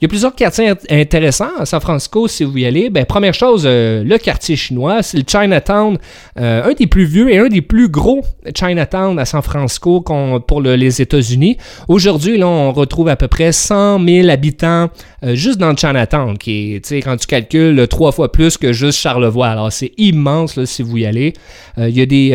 Il 0.00 0.04
y 0.04 0.06
a 0.06 0.08
plusieurs 0.08 0.34
quartiers 0.34 0.72
intéressants 0.90 1.56
à 1.58 1.66
San 1.66 1.80
Francisco 1.80 2.26
si 2.26 2.44
vous 2.44 2.58
y 2.58 2.66
allez. 2.66 2.90
Ben, 2.90 3.04
première 3.04 3.34
chose, 3.34 3.62
euh, 3.64 4.02
le 4.02 4.18
quartier 4.18 4.56
chinois, 4.56 5.02
c'est 5.02 5.18
le 5.18 5.24
Chinatown, 5.26 5.98
euh, 6.38 6.64
un 6.64 6.72
des 6.72 6.86
plus 6.86 7.04
vieux 7.04 7.32
et 7.32 7.38
un 7.38 7.48
des 7.48 7.62
plus 7.62 7.88
gros 7.88 8.22
Chinatown 8.54 9.18
à 9.18 9.24
San 9.24 9.42
Francisco 9.42 10.04
pour 10.46 10.60
les 10.60 11.00
États-Unis. 11.00 11.58
Aujourd'hui, 11.86 12.38
là, 12.38 12.48
on 12.48 12.72
retrouve 12.72 13.08
à 13.08 13.16
peu 13.16 13.28
près 13.28 13.52
100 13.52 14.04
000 14.04 14.28
habitants 14.28 14.90
euh, 15.24 15.34
juste 15.34 15.58
dans 15.58 15.70
le 15.70 15.76
Chinatown, 15.76 16.36
qui 16.38 16.74
est, 16.74 17.02
quand 17.02 17.16
tu 17.16 17.26
calcules, 17.26 17.86
trois 17.88 18.10
fois 18.10 18.32
plus 18.32 18.58
que 18.58 18.72
juste 18.72 18.98
Charlevoix. 18.98 19.48
Alors, 19.48 19.72
c'est 19.72 19.92
immense 19.96 20.56
là, 20.56 20.66
si 20.66 20.82
vous 20.82 20.98
y 20.98 21.06
allez. 21.06 21.34
il 21.78 21.96
y 21.96 22.00
a 22.00 22.06
des... 22.06 22.32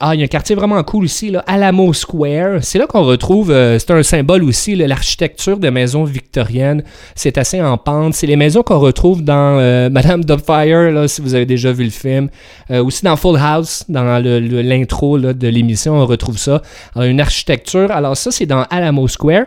ah, 0.00 0.14
il 0.14 0.20
y 0.20 0.22
a 0.22 0.24
un 0.24 0.28
quartier 0.28 0.56
vraiment 0.56 0.82
cool 0.82 1.04
ici, 1.04 1.30
là, 1.30 1.44
Alamo 1.46 1.92
Square. 1.92 2.58
C'est 2.62 2.78
là 2.78 2.86
qu'on 2.86 3.04
retrouve, 3.04 3.48
c'est 3.48 3.90
un 3.90 4.02
symbole 4.02 4.42
aussi, 4.44 4.74
l'architecture 4.74 5.58
des 5.58 5.70
maisons 5.70 6.04
victoriennes 6.04 6.82
c'est 7.14 7.38
assez 7.38 7.60
en 7.60 7.76
pente. 7.76 8.14
C'est 8.14 8.26
les 8.26 8.36
maisons 8.36 8.62
qu'on 8.62 8.78
retrouve 8.78 9.22
dans 9.22 9.58
euh, 9.58 9.90
Madame 9.92 10.24
Dubfire, 10.24 10.90
là, 10.90 11.08
si 11.08 11.20
vous 11.20 11.34
avez 11.34 11.46
déjà 11.46 11.72
vu 11.72 11.84
le 11.84 11.90
film. 11.90 12.28
Euh, 12.70 12.84
aussi 12.84 13.04
dans 13.04 13.16
Full 13.16 13.38
House, 13.38 13.84
dans 13.88 14.04
l'intro 14.22 15.18
de 15.18 15.48
l'émission, 15.48 15.94
on 15.94 16.06
retrouve 16.06 16.38
ça. 16.38 16.62
une 16.96 17.20
architecture. 17.20 17.90
Alors 17.90 18.16
ça, 18.16 18.30
c'est 18.30 18.46
dans 18.46 18.64
Alamo 18.70 19.08
Square. 19.08 19.46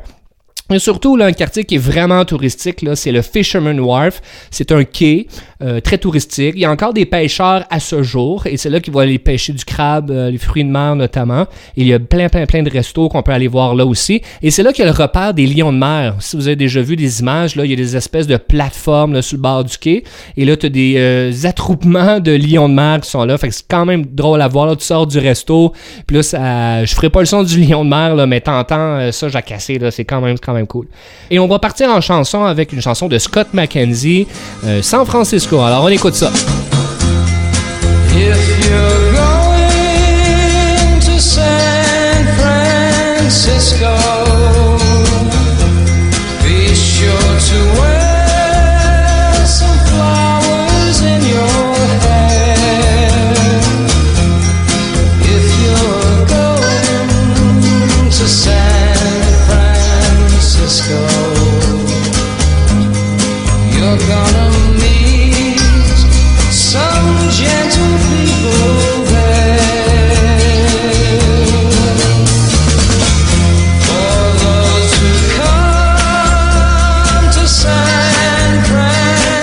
Et 0.74 0.80
surtout, 0.80 1.16
là, 1.16 1.25
un 1.25 1.34
quartier 1.34 1.66
qui 1.66 1.75
est 1.75 1.80
vraiment 1.80 2.24
touristique, 2.24 2.82
là, 2.82 2.96
c'est 2.96 3.12
le 3.12 3.22
Fisherman 3.22 3.80
Wharf. 3.80 4.22
C'est 4.51 4.72
un 4.72 4.84
quai 4.84 5.28
euh, 5.62 5.80
très 5.80 5.98
touristique. 5.98 6.54
Il 6.56 6.62
y 6.62 6.66
a 6.66 6.72
encore 6.72 6.94
des 6.94 7.06
pêcheurs 7.06 7.66
à 7.70 7.80
ce 7.80 8.04
jour, 8.04 8.48
et 8.48 8.58
c'est 8.58 8.70
là 8.70 8.80
qu'ils 8.80 8.94
vont 8.94 9.00
aller 9.00 9.20
pêcher 9.20 9.54
du 9.54 9.66
crabe, 9.66 10.12
euh, 10.12 10.32
les 10.32 10.38
fruits 10.38 10.63
de 10.63 10.70
mer 10.70 10.96
notamment. 10.96 11.46
il 11.75 11.88
y 11.88 11.94
a 11.94 12.00
plein, 12.00 12.30
plein, 12.30 12.46
plein 12.46 12.63
de 12.63 12.70
restos 12.70 13.10
qu'on 13.10 13.22
peut 13.22 13.32
aller 13.32 13.48
voir 13.48 13.75
là 13.75 13.86
aussi. 13.86 14.22
Et 14.42 14.51
c'est 14.51 14.63
là 14.63 14.72
qu'il 14.72 14.86
y 14.86 14.88
a 14.88 14.92
le 14.92 14.98
repère 14.98 15.34
des 15.34 15.46
lions 15.46 15.74
de 15.74 15.78
mer. 15.78 16.16
Si 16.20 16.36
vous 16.36 16.48
avez 16.48 16.56
déjà 16.56 16.82
vu 16.82 16.96
des 16.96 17.20
images, 17.20 17.56
là, 17.56 17.66
il 17.66 17.72
y 17.72 17.74
a 17.74 17.78
des 17.78 17.96
espèces 17.96 18.28
de 18.28 18.38
plateformes 18.38 19.13
là, 19.13 19.22
sur 19.22 19.38
le 19.38 19.42
bord 19.42 19.63
du 19.63 19.78
quai. 19.78 20.04
Et 20.38 20.46
là, 20.46 20.56
tu 20.56 20.68
as 20.68 20.70
des 20.70 20.96
euh, 20.98 21.32
attroupements 21.44 22.20
de 22.20 22.32
lions 22.32 22.70
de 22.70 22.74
mer 22.74 23.01
qui 23.01 23.10
sont 23.10 23.25
là. 23.25 23.38
Fait 23.38 23.50
que 23.50 23.54
c'est 23.54 23.68
quand 23.68 23.86
même 23.86 24.06
drôle 24.06 24.42
à 24.42 24.48
voir. 24.48 24.68
Là, 24.68 24.75
tu 24.75 24.86
sors 24.86 25.06
du 25.06 25.20
resto, 25.20 25.74
puis 26.08 26.18
là, 26.18 26.24
ça, 26.24 26.86
je 26.86 26.94
ferai 26.94 27.10
pas 27.10 27.20
le 27.20 27.25
son 27.25 27.44
du 27.44 27.60
lion 27.60 27.84
de 27.84 27.90
mer, 27.90 28.16
là, 28.16 28.25
mais 28.25 28.42
t'entends 28.42 29.12
ça, 29.12 29.28
j'ai 29.30 29.42
cassé. 29.42 29.80
Là, 29.80 29.92
c'est 29.92 30.06
quand 30.06 30.22
même, 30.22 30.38
quand 30.40 30.54
même 30.54 30.61
cool. 30.65 30.88
Et 31.30 31.39
on 31.39 31.48
va 31.48 31.60
partir 31.60 31.89
en 31.89 32.01
chanson 32.01 32.44
avec 32.44 32.74
une 32.74 32.82
chanson 32.82 33.08
de 33.08 33.18
Scott 33.18 33.48
McKenzie, 33.53 34.27
euh, 34.65 34.82
San 34.82 35.06
Francisco. 35.06 35.60
Alors 35.62 35.84
on 35.84 35.89
écoute 35.89 36.15
ça. 36.15 36.32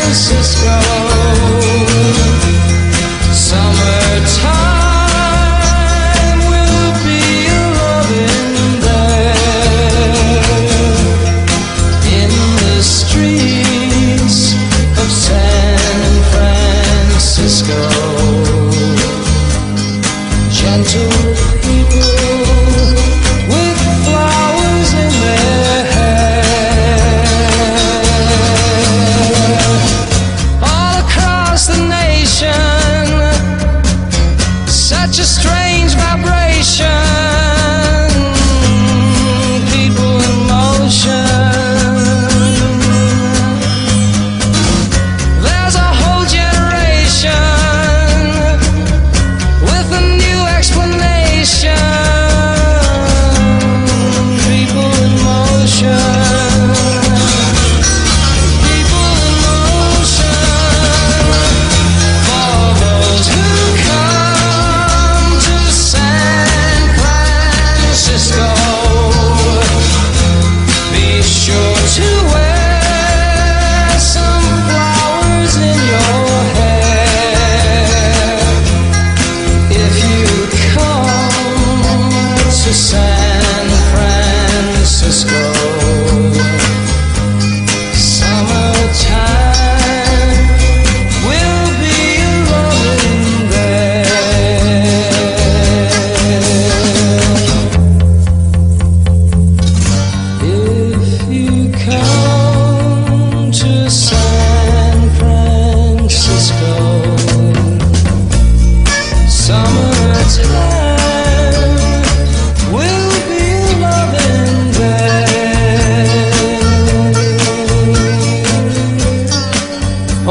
Francisco. 0.08 0.77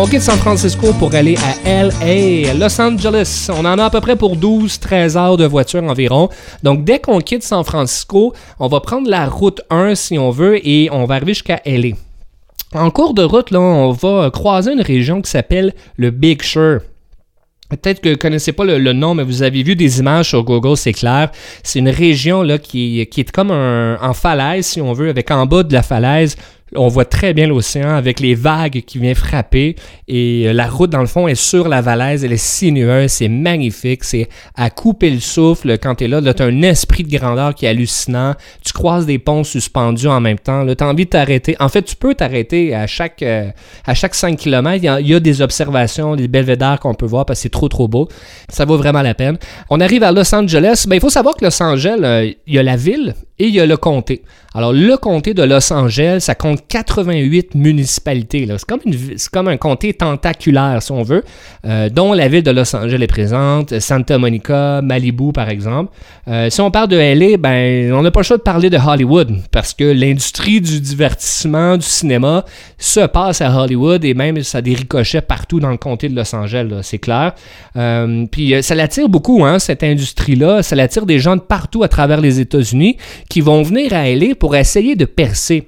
Quitte 0.10 0.22
San 0.22 0.38
Francisco 0.38 0.94
pour 0.94 1.14
aller 1.16 1.36
à 1.38 1.84
LA, 1.84 2.54
Los 2.54 2.80
Angeles. 2.80 3.50
On 3.50 3.66
en 3.66 3.78
a 3.78 3.86
à 3.86 3.90
peu 3.90 4.00
près 4.00 4.16
pour 4.16 4.38
12-13 4.38 5.18
heures 5.18 5.38
de 5.38 5.46
voiture 5.46 5.84
environ. 5.84 6.30
Donc 6.64 6.86
dès 6.86 7.00
qu'on 7.00 7.20
quitte 7.20 7.44
San 7.44 7.64
Francisco, 7.66 8.34
on 8.60 8.68
va 8.68 8.80
prendre 8.80 9.10
la 9.10 9.28
route 9.28 9.62
1 9.70 9.96
si 9.96 10.18
on 10.18 10.30
veut 10.30 10.66
et 10.66 10.90
on 10.92 11.06
va 11.06 11.16
arriver 11.16 11.34
jusqu'à 11.34 11.62
LA. 11.66 11.96
En 12.74 12.90
cours 12.90 13.14
de 13.14 13.24
route, 13.24 13.52
là, 13.52 13.60
on 13.60 13.92
va 13.92 14.30
croiser 14.32 14.72
une 14.72 14.82
région 14.82 15.22
qui 15.22 15.30
s'appelle 15.30 15.74
le 15.98 16.12
Big 16.12 16.42
Sur. 16.42 16.80
Peut-être 17.70 18.00
que 18.00 18.08
vous 18.08 18.16
ne 18.16 18.20
connaissez 18.20 18.54
pas 18.54 18.64
le, 18.64 18.94
nom, 18.94 19.14
mais 19.14 19.24
vous 19.24 19.44
avez 19.44 19.62
vu 19.62 19.76
des 19.76 20.00
images 20.00 20.30
sur 20.30 20.44
Google, 20.44 20.78
c'est 20.78 20.94
clair. 20.94 21.32
C'est 21.64 21.80
une 21.80 21.90
région 21.90 22.44
là, 22.44 22.58
qui, 22.58 23.06
qui 23.12 23.22
est 23.22 23.32
comme 23.32 23.52
un, 23.52 23.98
en 24.02 24.14
falaise, 24.14 24.68
si 24.68 24.80
on 24.80 24.94
veut, 24.94 25.10
avec 25.10 25.32
en 25.32 25.46
bas 25.46 25.64
de 25.64 25.74
la 25.74 25.84
falaise 25.84 26.38
on 26.76 26.88
voit 26.88 27.06
très 27.06 27.34
bien 27.34 27.48
l'océan 27.48 27.96
avec 27.96 28.20
les 28.20 28.36
vagues 28.36 28.84
qui 28.86 29.00
viennent 29.00 29.16
frapper 29.16 29.76
et 30.08 30.48
euh, 30.48 30.54
la 30.54 30.68
route 30.68 30.90
dans 30.90 31.00
le 31.00 31.08
fond 31.08 31.28
est 31.28 31.36
sur 31.36 31.68
la 31.68 31.82
valaise, 31.82 32.26
elle 32.26 32.34
est 32.34 32.38
sinueuse, 32.38 33.12
c'est 33.12 33.30
magnifique, 33.30 34.04
c'est 34.04 34.28
à 34.56 34.70
couper 34.70 35.10
le 35.10 35.20
souffle 35.20 35.78
quand 35.78 35.96
tu 35.96 36.06
es 36.06 36.08
là, 36.08 36.22
là 36.22 36.34
tu 36.34 36.44
un 36.44 36.62
esprit 36.62 37.04
de 37.04 37.18
grandeur 37.18 37.56
qui 37.56 37.66
est 37.66 37.70
hallucinant, 37.70 38.36
tu 38.64 38.74
croises 38.74 39.06
des 39.06 39.20
ponts 39.20 39.44
suspendus 39.44 40.08
en 40.08 40.20
même 40.20 40.40
temps, 40.40 40.66
tu 40.66 40.84
as 40.84 40.88
envie 40.88 41.06
de 41.06 41.10
t'arrêter. 41.10 41.56
En 41.60 41.70
fait, 41.70 41.84
tu 41.84 41.96
peux 41.96 42.16
t'arrêter 42.16 42.76
à 42.76 42.88
chaque 42.88 43.22
euh, 43.24 43.50
à 43.86 43.94
chaque 43.94 44.16
5 44.16 44.38
km, 44.38 44.84
il 44.84 45.08
y, 45.08 45.14
a, 45.14 45.20
des 45.20 45.42
observations, 45.42 46.16
des 46.16 46.28
belvédères 46.28 46.80
qu'on 46.80 46.94
peut 46.94 47.06
voir 47.06 47.26
parce 47.26 47.40
que 47.40 47.44
c'est 47.44 47.50
trop 47.50 47.70
trop 47.70 47.88
beau. 47.88 48.08
Ça 48.50 48.66
vaut 48.66 48.78
vraiment 48.78 49.02
la 49.02 49.14
peine. 49.14 49.38
On 49.70 49.80
arrive 49.80 50.04
à 50.04 50.12
Los 50.12 50.34
Angeles, 50.34 50.86
ben, 50.88 50.96
il 50.96 51.02
faut 51.02 51.10
savoir 51.10 51.36
que 51.36 51.46
Los 51.46 51.62
Angeles, 51.62 52.00
euh, 52.04 52.32
il 52.46 52.54
y 52.54 52.60
a 52.60 52.64
la 52.64 52.76
ville 52.76 53.16
et 53.40 53.48
il 53.48 53.54
y 53.54 53.60
a 53.60 53.66
le 53.66 53.78
comté. 53.78 54.24
Alors, 54.58 54.74
le 54.74 54.98
comté 54.98 55.36
de 55.36 55.44
Los 55.44 55.72
Angeles, 55.72 56.22
ça 56.22 56.34
compte 56.34 56.68
88 56.68 57.54
municipalités. 57.54 58.48
C'est 58.50 58.66
comme, 58.66 58.80
comme, 59.32 59.48
un 59.50 59.58
comté 59.58 59.94
tentaculaire, 59.94 60.82
si 60.82 60.92
on 60.92 61.04
veut, 61.04 61.24
euh, 61.64 61.90
dont 61.90 62.14
la 62.14 62.28
ville 62.28 62.42
de 62.42 62.50
Los 62.50 62.76
Angeles 62.76 63.04
est 63.04 63.08
présente, 63.08 63.80
Santa 63.80 64.18
Monica, 64.18 64.82
Malibu, 64.82 65.32
par 65.32 65.50
exemple. 65.50 65.94
Euh, 66.28 66.50
si 66.50 66.60
on 66.62 66.72
parle 66.72 66.88
de 66.88 66.98
LA, 66.98 67.38
ben, 67.38 67.94
on 67.94 68.02
n'a 68.02 68.10
pas 68.10 68.22
le 68.22 68.24
choix 68.24 68.38
de 68.38 68.42
parler 68.42 68.72
de 68.72 68.78
Hollywood, 68.78 69.36
parce 69.52 69.76
que 69.76 69.84
l'industrie 69.84 70.60
du 70.60 70.82
divertissement, 70.82 71.78
du 71.78 71.86
cinéma, 71.86 72.44
se 72.80 73.02
passe 73.02 73.42
à 73.42 73.56
Hollywood, 73.56 74.04
et 74.06 74.16
même 74.16 74.42
ça 74.42 74.58
a 74.58 74.62
des 74.62 74.74
ricochets 74.74 75.22
partout 75.22 75.60
dans 75.60 75.70
le 75.70 75.78
comté 75.78 76.10
de 76.10 76.16
Los 76.16 76.34
Angeles, 76.36 76.80
c'est 76.82 76.98
clair. 76.98 77.36
Euh, 77.76 78.26
puis 78.32 78.56
ça 78.64 78.74
l'attire 78.74 79.08
beaucoup, 79.08 79.46
hein, 79.46 79.60
cette 79.60 79.84
industrie-là. 79.84 80.64
Ça 80.64 80.76
l'attire 80.76 81.06
des 81.06 81.20
gens 81.20 81.36
de 81.36 81.42
partout 81.42 81.84
à 81.84 81.88
travers 81.88 82.22
les 82.22 82.40
États-Unis 82.40 82.98
qui 83.30 83.42
vont 83.42 83.62
venir 83.64 83.94
à 83.94 84.10
LA 84.10 84.36
pour 84.36 84.56
essayer 84.56 84.96
de 84.96 85.06
percer. 85.06 85.68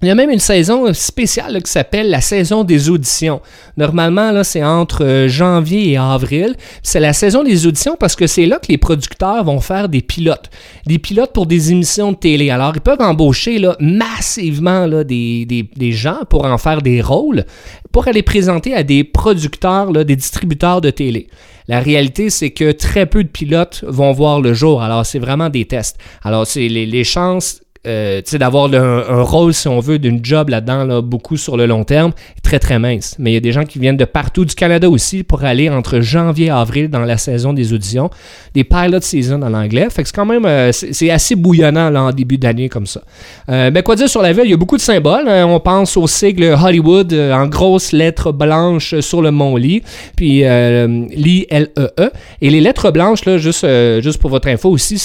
Il 0.00 0.06
y 0.06 0.12
a 0.12 0.14
même 0.14 0.30
une 0.30 0.38
saison 0.38 0.94
spéciale 0.94 1.60
qui 1.60 1.72
s'appelle 1.72 2.08
la 2.08 2.20
saison 2.20 2.62
des 2.62 2.88
auditions. 2.88 3.40
Normalement, 3.76 4.30
là, 4.30 4.44
c'est 4.44 4.62
entre 4.62 5.04
euh, 5.04 5.26
janvier 5.26 5.90
et 5.90 5.96
avril. 5.96 6.54
C'est 6.84 7.00
la 7.00 7.12
saison 7.12 7.42
des 7.42 7.66
auditions 7.66 7.96
parce 7.98 8.14
que 8.14 8.28
c'est 8.28 8.46
là 8.46 8.60
que 8.60 8.68
les 8.68 8.78
producteurs 8.78 9.42
vont 9.42 9.58
faire 9.58 9.88
des 9.88 10.00
pilotes. 10.00 10.50
Des 10.86 11.00
pilotes 11.00 11.32
pour 11.32 11.46
des 11.46 11.72
émissions 11.72 12.12
de 12.12 12.16
télé. 12.16 12.50
Alors, 12.50 12.74
ils 12.76 12.80
peuvent 12.80 13.00
embaucher 13.00 13.58
là, 13.58 13.76
massivement 13.80 14.86
là, 14.86 15.02
des, 15.02 15.66
gens 15.90 16.20
pour 16.30 16.44
en 16.44 16.58
faire 16.58 16.80
des 16.80 17.02
rôles, 17.02 17.44
pour 17.90 18.06
aller 18.06 18.22
présenter 18.22 18.74
à 18.74 18.84
des 18.84 19.02
producteurs, 19.02 19.90
là, 19.90 20.04
des 20.04 20.14
distributeurs 20.14 20.80
de 20.80 20.90
télé. 20.90 21.26
La 21.66 21.80
réalité, 21.80 22.30
c'est 22.30 22.50
que 22.50 22.70
très 22.70 23.06
peu 23.06 23.24
de 23.24 23.28
pilotes 23.28 23.84
vont 23.84 24.12
voir 24.12 24.40
le 24.40 24.54
jour. 24.54 24.80
Alors, 24.80 25.04
c'est 25.04 25.18
vraiment 25.18 25.48
des 25.48 25.64
tests. 25.64 25.98
Alors, 26.22 26.46
c'est 26.46 26.68
les 26.68 27.04
chances 27.04 27.62
euh, 27.88 28.20
d'avoir 28.34 28.72
un, 28.72 29.22
rôle, 29.22 29.54
si 29.54 29.68
on 29.68 29.80
veut, 29.80 29.98
d'une 29.98 30.24
job 30.24 30.48
là-dedans, 30.50 30.84
là, 30.84 31.00
beaucoup 31.00 31.36
sur 31.36 31.56
le 31.56 31.66
long 31.66 31.84
terme, 31.84 32.12
très 32.42 32.58
très 32.58 32.78
mince. 32.78 33.16
Mais 33.18 33.32
il 33.32 33.34
y 33.34 33.36
a 33.36 33.40
des 33.40 33.52
gens 33.52 33.64
qui 33.64 33.78
viennent 33.78 33.96
de 33.96 34.04
partout 34.04 34.44
du 34.44 34.54
Canada 34.54 34.88
aussi 34.88 35.22
pour 35.22 35.44
aller 35.44 35.68
entre 35.68 36.00
janvier 36.00 36.46
et 36.46 36.50
avril 36.50 36.88
dans 36.88 37.00
la 37.00 37.16
saison 37.16 37.52
des 37.52 37.72
auditions, 37.72 38.10
des 38.54 38.64
pilot 38.64 39.00
season 39.00 39.42
en 39.42 39.54
anglais. 39.54 39.88
Fait 39.90 40.02
que 40.02 40.08
c'est 40.08 40.14
quand 40.14 40.26
même 40.26 40.44
euh, 40.44 40.70
c'est 40.72 41.10
assez 41.10 41.34
bouillonnant 41.34 41.90
là, 41.90 42.02
en 42.02 42.12
début 42.12 42.38
d'année 42.38 42.68
comme 42.68 42.86
ça. 42.86 43.02
Euh, 43.48 43.70
ben 43.70 43.82
quoi 43.82 43.96
dire 43.96 44.08
sur 44.08 44.22
la 44.22 44.32
ville, 44.32 44.44
il 44.44 44.50
y 44.50 44.54
a 44.54 44.56
beaucoup 44.56 44.76
de 44.76 44.82
symboles. 44.82 45.28
Hein. 45.28 45.46
On 45.46 45.60
pense 45.60 45.96
au 45.96 46.06
sigle 46.06 46.56
Hollywood 46.62 47.12
en 47.12 47.46
grosses 47.46 47.92
lettres 47.92 48.32
blanches 48.32 48.98
sur 49.00 49.22
le 49.22 49.30
mont 49.30 49.56
Lee, 49.56 49.82
puis 50.16 50.40
Lee 50.40 51.46
L-E-E. 51.48 52.10
Et 52.40 52.50
les 52.50 52.60
lettres 52.60 52.90
blanches, 52.90 53.24
là, 53.24 53.38
juste, 53.38 53.66
juste 54.00 54.18
pour 54.18 54.30
votre 54.30 54.48
info 54.48 54.70
aussi, 54.70 55.02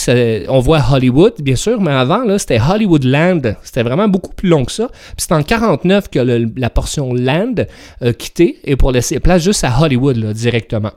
on 0.49 0.59
voit 0.59 0.81
Hollywood, 0.91 1.33
bien 1.41 1.55
sûr, 1.55 1.81
mais 1.81 1.91
avant, 1.91 2.23
là, 2.23 2.37
c'était 2.39 2.59
Hollywoodland. 2.73 3.55
C'était 3.63 3.83
vraiment 3.83 4.07
beaucoup 4.07 4.33
plus 4.33 4.49
long 4.49 4.65
que 4.65 4.71
ça. 4.71 4.89
c'est 5.17 5.31
en 5.31 5.43
49 5.43 6.09
que 6.09 6.19
la 6.19 6.69
portion 6.69 7.13
Land 7.13 7.55
a 8.01 8.13
quitté 8.13 8.59
et 8.63 8.75
pour 8.75 8.91
laisser 8.91 9.19
place 9.19 9.43
juste 9.43 9.63
à 9.63 9.81
Hollywood 9.81 10.17
directement. 10.33 10.91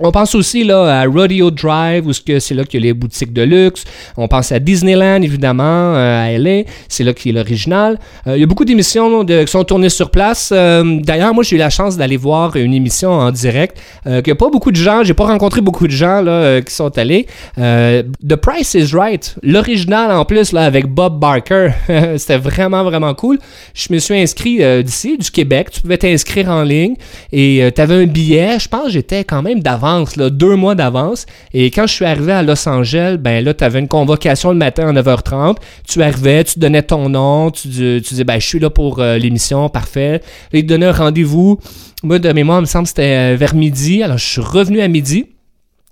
On 0.00 0.10
pense 0.10 0.34
aussi 0.34 0.64
là, 0.64 1.02
à 1.02 1.04
Rodeo 1.04 1.52
Drive, 1.52 2.08
où 2.08 2.12
c'est 2.12 2.52
là 2.52 2.64
qu'il 2.64 2.80
y 2.80 2.82
a 2.82 2.86
les 2.86 2.92
boutiques 2.92 3.32
de 3.32 3.42
luxe. 3.42 3.84
On 4.16 4.26
pense 4.26 4.50
à 4.50 4.58
Disneyland, 4.58 5.22
évidemment, 5.22 5.62
euh, 5.94 6.26
à 6.26 6.36
LA. 6.36 6.64
C'est 6.88 7.04
là 7.04 7.12
qu'il 7.12 7.36
a 7.36 7.40
l'original. 7.40 8.00
Euh, 8.26 8.36
il 8.36 8.40
y 8.40 8.42
a 8.42 8.46
beaucoup 8.46 8.64
d'émissions 8.64 9.24
qui 9.24 9.46
sont 9.46 9.62
tournées 9.62 9.90
sur 9.90 10.10
place. 10.10 10.50
Euh, 10.52 10.98
d'ailleurs, 11.00 11.32
moi, 11.32 11.44
j'ai 11.44 11.54
eu 11.54 11.60
la 11.60 11.70
chance 11.70 11.96
d'aller 11.96 12.16
voir 12.16 12.56
une 12.56 12.74
émission 12.74 13.12
en 13.12 13.30
direct. 13.30 13.80
a 14.04 14.20
pas 14.20 14.50
beaucoup 14.50 14.72
de 14.72 14.76
gens, 14.76 15.04
j'ai 15.04 15.14
pas 15.14 15.26
rencontré 15.26 15.60
beaucoup 15.60 15.86
de 15.86 15.92
gens 15.92 16.22
là, 16.22 16.60
qui 16.60 16.74
sont 16.74 16.98
allés. 16.98 17.28
The 17.56 18.34
Price 18.34 18.74
is 18.74 18.96
Right, 18.96 19.36
l'original 19.44 20.10
en 20.10 20.24
plus, 20.24 20.50
là, 20.50 20.62
avec 20.62 20.86
Bob 20.86 21.20
Barker. 21.20 21.68
C'était 22.16 22.38
vraiment, 22.38 22.82
vraiment 22.82 23.14
cool. 23.14 23.38
Je 23.74 23.92
me 23.92 23.98
suis 24.00 24.18
inscrit 24.18 24.58
d'ici, 24.82 25.18
du 25.18 25.30
Québec. 25.30 25.70
Tu 25.70 25.80
pouvais 25.82 25.98
t'inscrire 25.98 26.50
en 26.50 26.64
ligne 26.64 26.96
et 27.30 27.70
tu 27.72 27.80
avais 27.80 28.02
un 28.02 28.06
billet. 28.06 28.58
Je 28.58 28.68
pense 28.68 28.86
que 28.86 28.90
j'étais 28.90 29.22
quand 29.22 29.42
même 29.42 29.60
d'avant 29.60 29.83
deux 30.30 30.56
mois 30.56 30.74
d'avance. 30.74 31.26
Et 31.52 31.66
quand 31.70 31.86
je 31.86 31.92
suis 31.92 32.04
arrivé 32.04 32.32
à 32.32 32.42
Los 32.42 32.68
Angeles, 32.68 33.16
ben 33.18 33.44
là, 33.44 33.54
tu 33.54 33.64
avais 33.64 33.78
une 33.78 33.88
convocation 33.88 34.50
le 34.50 34.56
matin 34.56 34.88
à 34.88 34.92
9h30. 34.92 35.56
Tu 35.86 36.02
arrivais, 36.02 36.44
tu 36.44 36.58
donnais 36.58 36.82
ton 36.82 37.08
nom, 37.08 37.50
tu, 37.50 37.68
tu 37.68 38.00
disais, 38.00 38.24
ben, 38.24 38.40
je 38.40 38.46
suis 38.46 38.58
là 38.58 38.70
pour 38.70 39.00
euh, 39.00 39.18
l'émission, 39.18 39.68
parfait. 39.68 40.20
Là, 40.52 40.58
ils 40.58 40.62
te 40.62 40.68
donnaient 40.68 40.86
un 40.86 40.92
rendez-vous. 40.92 41.58
Moi, 42.02 42.18
de 42.18 42.32
mémoire, 42.32 42.58
il 42.58 42.62
me 42.62 42.66
semble 42.66 42.84
que 42.84 42.90
c'était 42.90 43.34
euh, 43.34 43.36
vers 43.36 43.54
midi. 43.54 44.02
Alors, 44.02 44.18
je 44.18 44.26
suis 44.26 44.40
revenu 44.40 44.80
à 44.80 44.88
midi. 44.88 45.26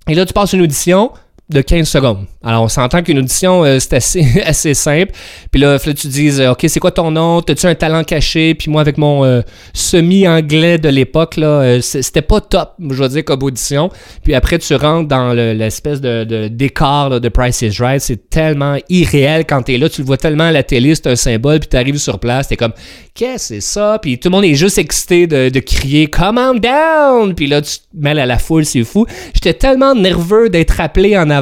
Et 0.09 0.15
là, 0.15 0.27
tu 0.27 0.33
passes 0.33 0.53
une 0.53 0.63
audition 0.63 1.11
de 1.53 1.61
15 1.61 1.89
secondes. 1.89 2.27
Alors, 2.43 2.65
on 2.65 2.69
s'entend 2.69 3.03
qu'une 3.03 3.19
audition, 3.19 3.65
euh, 3.65 3.79
c'est 3.79 3.95
assez, 3.95 4.25
assez 4.45 4.75
simple. 4.75 5.13
Puis 5.51 5.61
là, 5.61 5.79
tu 5.79 6.09
dises, 6.09 6.41
euh, 6.41 6.53
OK, 6.53 6.65
c'est 6.67 6.81
quoi 6.81 6.91
ton 6.91 7.11
nom? 7.11 7.41
T'as-tu 7.43 7.67
un 7.67 7.75
talent 7.75 8.03
caché? 8.05 8.55
Puis 8.55 8.71
moi, 8.71 8.81
avec 8.81 8.99
mon 8.99 9.25
euh, 9.25 9.43
semi-anglais 9.73 10.79
de 10.79 10.89
l'époque, 10.89 11.37
là, 11.37 11.81
c'était 11.81 12.23
pas 12.23 12.41
top, 12.41 12.75
je 12.81 12.95
veux 12.95 13.09
dire, 13.09 13.25
comme 13.25 13.43
audition. 13.43 13.91
Puis 14.25 14.35
après, 14.35 14.59
tu 14.59 14.75
rentres 14.75 15.09
dans 15.09 15.33
l'espèce 15.33 16.01
de, 16.01 16.49
décor 16.49 17.21
de 17.21 17.29
Price 17.29 17.63
is 17.63 17.77
Right. 17.79 18.01
C'est 18.01 18.29
tellement 18.29 18.77
irréel 18.89 19.45
quand 19.47 19.63
t'es 19.63 19.79
là. 19.79 19.89
Tu 19.89 20.01
le 20.01 20.07
vois 20.07 20.17
tellement 20.17 20.45
à 20.45 20.53
la 20.53 20.63
télé, 20.63 20.95
c'est 20.95 21.09
un 21.09 21.17
symbole. 21.17 21.61
Puis 21.61 21.69
t'arrives 21.69 21.99
sur 21.99 22.19
place, 22.19 22.49
t'es 22.49 22.57
comme, 22.57 22.73
qu'est-ce 23.15 23.35
que 23.35 23.55
c'est 23.55 23.61
ça? 23.61 23.99
Puis 24.01 24.19
tout 24.19 24.29
le 24.29 24.37
monde 24.37 24.45
est 24.45 24.55
juste 24.55 24.79
excité 24.79 25.27
de, 25.27 25.49
de 25.49 25.61
crier, 25.61 26.07
Come 26.07 26.39
on 26.39 26.55
down! 26.55 27.35
Puis 27.35 27.47
là, 27.47 27.63
tu 27.63 27.79
te 27.79 27.85
mêles 27.95 28.19
à 28.19 28.27
la 28.27 28.39
foule, 28.39 28.65
c'est 28.65 28.85
fou. 28.85 29.07
J'étais 29.35 29.55
tellement 29.55 29.95
nerveux 29.95 30.49
d'être 30.49 30.81
appelé 30.81 31.17
en 31.17 31.31
avant. 31.31 31.42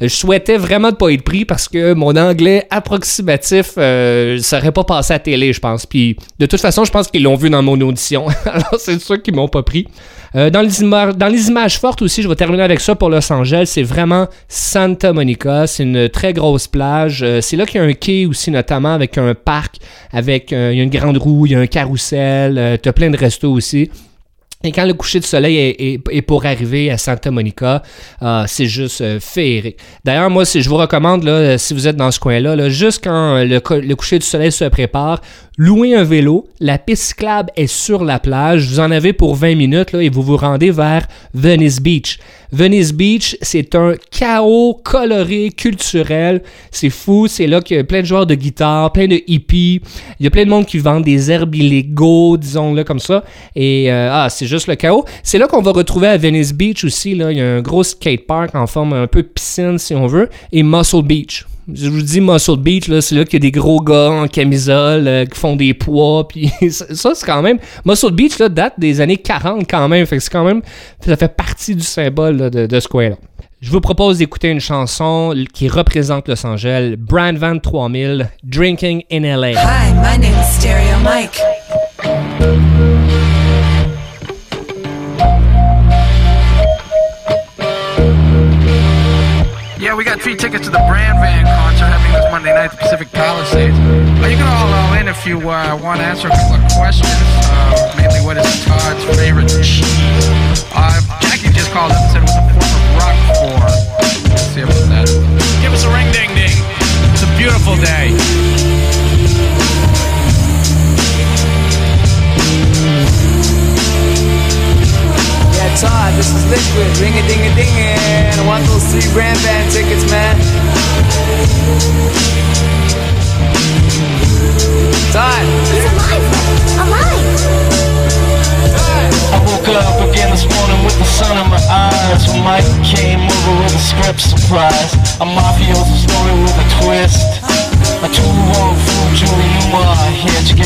Je 0.00 0.08
souhaitais 0.08 0.56
vraiment 0.56 0.90
de 0.90 0.96
pas 0.96 1.10
être 1.10 1.22
pris 1.22 1.44
parce 1.44 1.68
que 1.68 1.94
mon 1.94 2.16
anglais 2.16 2.66
approximatif 2.70 3.72
euh, 3.78 4.38
serait 4.38 4.72
pas 4.72 4.84
passé 4.84 5.14
à 5.14 5.18
télé, 5.18 5.52
je 5.52 5.60
pense. 5.60 5.86
Puis 5.86 6.16
de 6.38 6.46
toute 6.46 6.60
façon, 6.60 6.84
je 6.84 6.90
pense 6.90 7.08
qu'ils 7.08 7.22
l'ont 7.22 7.36
vu 7.36 7.50
dans 7.50 7.62
mon 7.62 7.80
audition. 7.80 8.26
Alors 8.46 8.76
c'est 8.78 9.00
sûr 9.00 9.22
qu'ils 9.22 9.34
m'ont 9.34 9.48
pas 9.48 9.62
pris. 9.62 9.86
Euh, 10.34 10.50
dans, 10.50 10.60
les 10.60 11.48
images 11.48 11.78
fortes 11.78 12.02
aussi, 12.02 12.22
je 12.22 12.28
vais 12.28 12.34
terminer 12.34 12.62
avec 12.62 12.80
ça 12.80 12.94
pour 12.94 13.08
Los 13.08 13.32
Angeles, 13.32 13.66
c'est 13.66 13.82
vraiment 13.82 14.26
Santa 14.48 15.12
Monica. 15.12 15.66
C'est 15.66 15.84
une 15.84 16.08
très 16.08 16.32
grosse 16.32 16.68
plage. 16.68 17.22
Euh, 17.22 17.40
c'est 17.40 17.56
là 17.56 17.64
qu'il 17.64 17.80
y 17.80 17.84
a 17.84 17.86
un 17.86 17.92
quai 17.92 18.26
aussi, 18.26 18.50
notamment 18.50 18.92
avec 18.92 19.16
un 19.18 19.34
parc, 19.34 19.76
avec 20.12 20.50
il 20.50 20.74
y 20.74 20.80
a 20.80 20.82
une 20.82 20.90
grande 20.90 21.16
roue, 21.16 21.46
il 21.46 21.52
y 21.52 21.54
a 21.54 21.60
un 21.60 21.66
carrousel, 21.66 22.78
tu 22.82 22.88
as 22.88 22.92
plein 22.92 23.10
de 23.10 23.16
restos 23.16 23.52
aussi. 23.52 23.90
Et 24.64 24.72
quand 24.72 24.84
le 24.84 24.94
coucher 24.94 25.20
de 25.20 25.24
soleil 25.24 25.76
est, 25.78 26.22
pour 26.22 26.46
arriver 26.46 26.90
à 26.90 26.98
Santa 26.98 27.30
Monica, 27.30 27.82
euh, 28.22 28.44
c'est 28.46 28.66
juste 28.66 29.00
euh, 29.00 29.20
féerique. 29.20 29.76
D'ailleurs, 30.04 30.30
moi, 30.30 30.44
si 30.44 30.62
je 30.62 30.68
vous 30.68 30.76
recommande, 30.76 31.24
là, 31.24 31.58
si 31.58 31.74
vous 31.74 31.86
êtes 31.86 31.96
dans 31.96 32.10
ce 32.10 32.18
coin-là, 32.18 32.56
là, 32.56 32.68
juste 32.68 33.04
quand 33.04 33.44
le, 33.44 33.60
le, 33.80 33.94
coucher 33.94 34.18
du 34.18 34.26
soleil 34.26 34.50
se 34.50 34.64
prépare, 34.64 35.20
louez 35.58 35.94
un 35.94 36.04
vélo. 36.04 36.48
La 36.58 36.78
piste 36.78 37.04
cyclable 37.04 37.50
est 37.54 37.66
sur 37.66 38.02
la 38.02 38.18
plage. 38.18 38.66
Vous 38.66 38.80
en 38.80 38.90
avez 38.90 39.12
pour 39.12 39.36
20 39.36 39.54
minutes 39.54 39.92
là, 39.92 40.02
et 40.02 40.08
vous 40.08 40.22
vous 40.22 40.36
rendez 40.36 40.70
vers 40.70 41.06
Venice 41.34 41.80
Beach. 41.80 42.18
Venice 42.56 42.94
Beach, 42.94 43.36
c'est 43.42 43.74
un 43.74 43.92
chaos 44.10 44.80
coloré 44.82 45.50
culturel. 45.54 46.42
C'est 46.70 46.88
fou. 46.88 47.26
C'est 47.28 47.46
là 47.46 47.60
qu'il 47.60 47.76
y 47.76 47.80
a 47.80 47.84
plein 47.84 48.00
de 48.00 48.06
joueurs 48.06 48.24
de 48.24 48.34
guitare, 48.34 48.90
plein 48.92 49.06
de 49.06 49.20
hippies. 49.26 49.82
Il 50.18 50.24
y 50.24 50.26
a 50.26 50.30
plein 50.30 50.46
de 50.46 50.48
monde 50.48 50.64
qui 50.64 50.78
vendent 50.78 51.04
des 51.04 51.30
herbes 51.30 51.54
illégaux, 51.54 52.38
disons-le 52.38 52.82
comme 52.82 52.98
ça. 52.98 53.24
Et 53.54 53.92
euh, 53.92 54.08
ah, 54.10 54.28
c'est 54.30 54.46
juste 54.46 54.68
le 54.68 54.74
chaos. 54.74 55.04
C'est 55.22 55.36
là 55.36 55.48
qu'on 55.48 55.60
va 55.60 55.72
retrouver 55.72 56.08
à 56.08 56.16
Venice 56.16 56.54
Beach 56.54 56.82
aussi. 56.84 57.14
Là. 57.14 57.30
Il 57.30 57.36
y 57.36 57.42
a 57.42 57.46
un 57.56 57.60
gros 57.60 57.84
skate 57.84 58.26
park 58.26 58.54
en 58.54 58.66
forme 58.66 58.94
un 58.94 59.06
peu 59.06 59.22
piscine, 59.22 59.76
si 59.76 59.94
on 59.94 60.06
veut, 60.06 60.30
et 60.50 60.62
Muscle 60.62 61.02
Beach. 61.02 61.44
Je 61.72 61.88
vous 61.88 62.02
dis 62.02 62.20
Muscle 62.20 62.58
Beach, 62.58 62.86
là, 62.86 63.00
c'est 63.00 63.16
là 63.16 63.24
qu'il 63.24 63.34
y 63.34 63.46
a 63.46 63.50
des 63.50 63.50
gros 63.50 63.80
gars 63.80 64.10
en 64.10 64.28
camisole 64.28 65.08
euh, 65.08 65.24
qui 65.24 65.38
font 65.38 65.56
des 65.56 65.74
poids. 65.74 66.28
Puis 66.28 66.52
ça, 66.70 67.14
c'est 67.14 67.26
quand 67.26 67.42
même. 67.42 67.58
Muscle 67.84 68.12
Beach 68.12 68.38
là, 68.38 68.48
date 68.48 68.74
des 68.78 69.00
années 69.00 69.16
40 69.16 69.68
quand 69.68 69.88
même. 69.88 70.06
Fait 70.06 70.16
que 70.16 70.22
c'est 70.22 70.30
quand 70.30 70.44
même. 70.44 70.62
Ça 71.00 71.16
fait 71.16 71.34
partie 71.34 71.74
du 71.74 71.82
symbole 71.82 72.50
de, 72.50 72.66
de 72.66 72.80
ce 72.80 72.86
coin-là. 72.88 73.16
Je 73.60 73.70
vous 73.70 73.80
propose 73.80 74.18
d'écouter 74.18 74.48
une 74.50 74.60
chanson 74.60 75.34
qui 75.52 75.68
représente 75.68 76.28
Los 76.28 76.46
Angeles, 76.46 76.94
Brand 76.98 77.36
Van 77.36 77.58
3000, 77.58 78.28
Drinking 78.44 79.02
in 79.10 79.22
LA. 79.22 79.52
Hi, 79.52 79.92
my 79.94 80.18
name 80.18 80.38
is 80.38 80.58
Stereo 80.58 80.98
Mike. 81.02 81.40
Three 90.26 90.34
tickets 90.34 90.64
to 90.64 90.72
the 90.72 90.82
Brand 90.90 91.20
Van 91.20 91.44
concert 91.44 91.86
happening 91.86 92.10
this 92.10 92.28
Monday 92.32 92.52
night 92.52 92.64
at 92.64 92.70
the 92.72 92.78
Pacific 92.78 93.12
Palisades. 93.12 93.78
Uh, 93.78 94.26
you 94.26 94.34
can 94.34 94.42
all 94.42 94.66
all 94.74 94.98
in 94.98 95.06
if 95.06 95.24
you 95.24 95.38
uh, 95.38 95.78
want 95.80 96.00
to 96.00 96.04
answer 96.04 96.26
a 96.26 96.30
couple 96.34 96.58
of 96.58 96.66
questions. 96.74 97.14
Uh, 97.46 97.94
mainly, 97.96 98.18
what 98.26 98.36
is 98.36 98.64
Todd's 98.64 99.04
favorite 99.14 99.46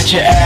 Here 0.00 0.22
to 0.22 0.24
get 0.24 0.39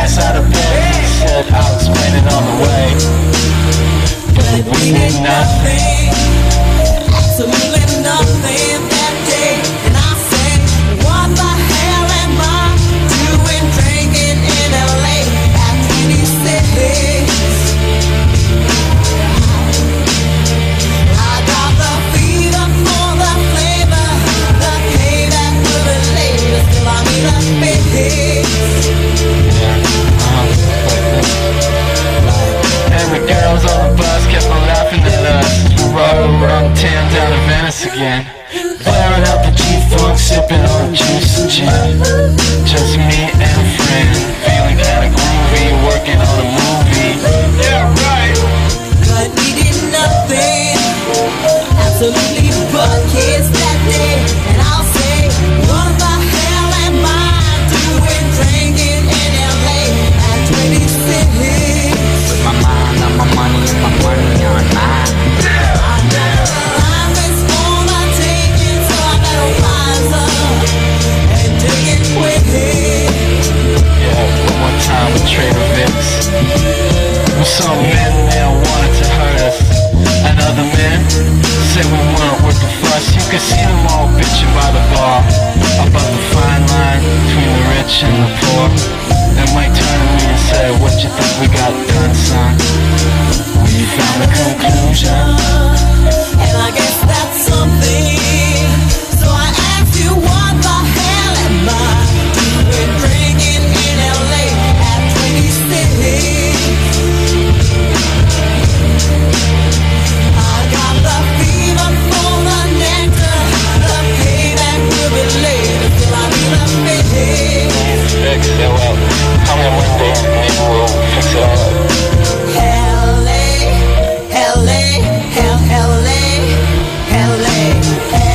LA, 127.85 128.34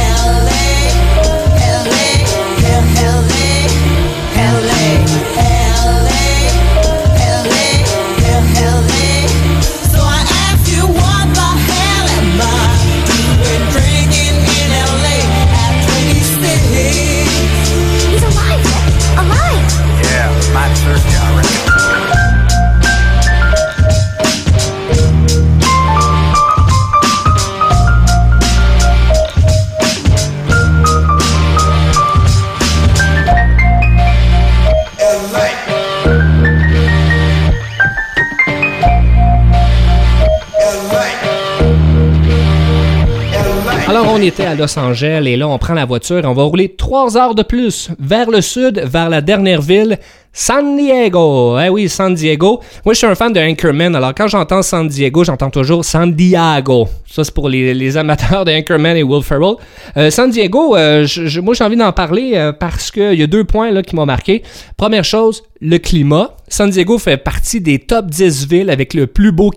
était 44.29 44.45
à 44.45 44.53
Los 44.53 44.77
Angeles 44.77 45.23
et 45.25 45.37
là, 45.37 45.47
on 45.47 45.57
prend 45.57 45.73
la 45.73 45.85
voiture 45.85 46.21
on 46.25 46.33
va 46.33 46.43
rouler 46.43 46.69
trois 46.69 47.17
heures 47.17 47.33
de 47.33 47.41
plus 47.41 47.89
vers 47.99 48.29
le 48.29 48.41
sud, 48.41 48.79
vers 48.85 49.09
la 49.09 49.21
dernière 49.21 49.61
ville, 49.61 49.97
San 50.31 50.77
Diego. 50.77 51.57
Eh 51.59 51.69
oui, 51.69 51.89
San 51.89 52.13
Diego. 52.13 52.61
Moi, 52.85 52.93
je 52.93 52.99
suis 52.99 53.07
un 53.07 53.15
fan 53.15 53.33
de 53.33 53.39
Anchorman. 53.39 53.95
Alors, 53.95 54.13
quand 54.15 54.27
j'entends 54.27 54.61
San 54.61 54.87
Diego, 54.87 55.23
j'entends 55.23 55.49
toujours 55.49 55.83
San 55.83 56.13
Diego. 56.13 56.87
Ça, 57.09 57.23
c'est 57.23 57.33
pour 57.33 57.49
les, 57.49 57.97
amateurs 57.97 58.45
de 58.45 58.51
Anchorman 58.51 58.95
et 58.95 59.03
Will 59.03 59.23
Ferrell. 59.23 59.55
Euh, 59.97 60.11
San 60.11 60.29
Diego, 60.29 60.77
euh, 60.77 61.07
moi, 61.41 61.55
j'ai 61.55 61.63
envie 61.63 61.75
d'en 61.75 61.91
parler 61.91 62.33
euh, 62.35 62.53
parce 62.53 62.91
qu'il 62.91 63.15
y 63.15 63.23
a 63.23 63.27
deux 63.27 63.43
points 63.43 63.71
là, 63.71 63.81
qui 63.81 63.95
m'ont 63.95 64.05
marqué. 64.05 64.43
Première 64.77 65.03
chose, 65.03 65.43
le 65.59 65.77
climat. 65.79 66.35
San 66.47 66.69
Diego 66.69 66.99
fait 66.99 67.17
partie 67.17 67.59
des 67.59 67.79
top 67.79 68.05
10 68.05 68.47
villes 68.47 68.69
avec 68.69 68.93
le 68.93 69.07
plus 69.07 69.31
beau, 69.31 69.51